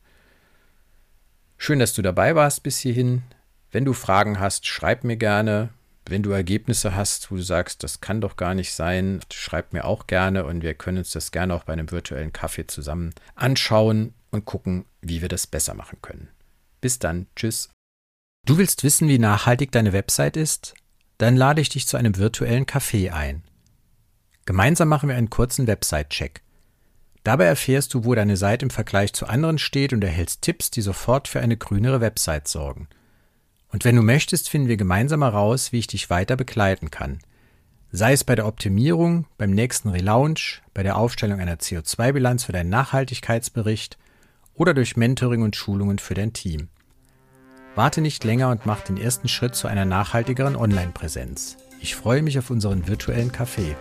Schön, 1.57 1.79
dass 1.79 1.95
du 1.95 2.03
dabei 2.03 2.35
warst 2.35 2.63
bis 2.63 2.79
hierhin. 2.79 3.23
Wenn 3.71 3.85
du 3.85 3.93
Fragen 3.93 4.41
hast, 4.41 4.67
schreib 4.67 5.05
mir 5.05 5.17
gerne. 5.17 5.71
Wenn 6.07 6.23
du 6.23 6.31
Ergebnisse 6.31 6.95
hast, 6.95 7.31
wo 7.31 7.37
du 7.37 7.43
sagst, 7.43 7.83
das 7.83 8.01
kann 8.01 8.21
doch 8.21 8.37
gar 8.37 8.55
nicht 8.55 8.73
sein, 8.73 9.21
schreib 9.31 9.75
mir 9.75 9.85
auch 9.85 10.07
gerne 10.07 10.47
und 10.47 10.63
wir 10.63 10.73
können 10.75 10.99
uns 10.99 11.11
das 11.11 11.33
gerne 11.33 11.53
auch 11.55 11.65
bei 11.65 11.75
einem 11.75 11.91
virtuellen 11.91 12.33
Kaffee 12.33 12.67
zusammen 12.67 13.15
anschauen 13.35 14.15
und 14.31 14.47
gucken, 14.47 14.87
wie 15.03 15.21
wir 15.21 15.29
das 15.29 15.47
besser 15.47 15.75
machen 15.75 15.99
können. 16.01 16.29
Bis 16.81 16.99
dann, 16.99 17.27
tschüss. 17.37 17.69
Du 18.49 18.57
willst 18.57 18.83
wissen, 18.83 19.09
wie 19.09 19.19
nachhaltig 19.19 19.73
deine 19.73 19.93
Website 19.93 20.35
ist? 20.35 20.73
Dann 21.19 21.37
lade 21.37 21.61
ich 21.61 21.69
dich 21.69 21.87
zu 21.87 21.99
einem 21.99 22.17
virtuellen 22.17 22.65
Café 22.65 23.13
ein. 23.13 23.43
Gemeinsam 24.47 24.89
machen 24.89 25.11
wir 25.11 25.17
einen 25.17 25.29
kurzen 25.29 25.67
Website-Check. 25.67 26.41
Dabei 27.25 27.45
erfährst 27.45 27.93
du, 27.93 28.07
wo 28.07 28.15
deine 28.15 28.39
Seite 28.39 28.65
im 28.65 28.71
Vergleich 28.71 29.13
zu 29.13 29.27
anderen 29.27 29.59
steht 29.59 29.93
und 29.93 30.03
erhältst 30.03 30.41
Tipps, 30.41 30.71
die 30.71 30.81
sofort 30.81 31.29
für 31.29 31.41
eine 31.41 31.59
grünere 31.59 32.01
Website 32.01 32.49
sorgen. 32.49 32.89
Und 33.71 33.85
wenn 33.85 33.97
du 33.97 34.03
möchtest, 34.03 34.49
finden 34.49 34.69
wir 34.69 34.79
gemeinsam 34.79 35.23
heraus, 35.23 35.71
wie 35.73 35.81
ich 35.81 35.87
dich 35.87 36.09
weiter 36.09 36.37
begleiten 36.39 36.91
kann. 36.91 37.19
Sei 37.93 38.15
es 38.15 38.25
bei 38.25 38.35
der 38.35 38.47
Optimierung, 38.47 39.27
beim 39.37 39.51
nächsten 39.51 39.91
Relaunch, 39.91 40.63
bei 40.73 40.83
der 40.83 40.97
Aufstellung 40.97 41.39
einer 41.39 41.57
CO2-Bilanz 41.57 42.45
für 42.45 42.53
deinen 42.53 42.71
Nachhaltigkeitsbericht 42.71 43.99
oder 44.55 44.73
durch 44.73 44.97
Mentoring 44.97 45.43
und 45.43 45.55
Schulungen 45.55 45.99
für 45.99 46.15
dein 46.15 46.33
Team. 46.33 46.71
Warte 47.79 48.01
nicht 48.01 48.25
länger 48.25 48.51
und 48.51 48.67
mach 48.67 48.81
den 48.81 48.97
ersten 48.97 49.29
Schritt 49.29 49.55
zu 49.55 49.69
einer 49.69 49.85
nachhaltigeren 49.85 50.57
Online-Präsenz. 50.57 51.59
Ich 51.81 51.95
freue 51.95 52.23
mich 52.23 52.37
auf 52.37 52.51
unseren 52.51 52.89
virtuellen 52.89 53.31
Kaffee. 53.31 53.77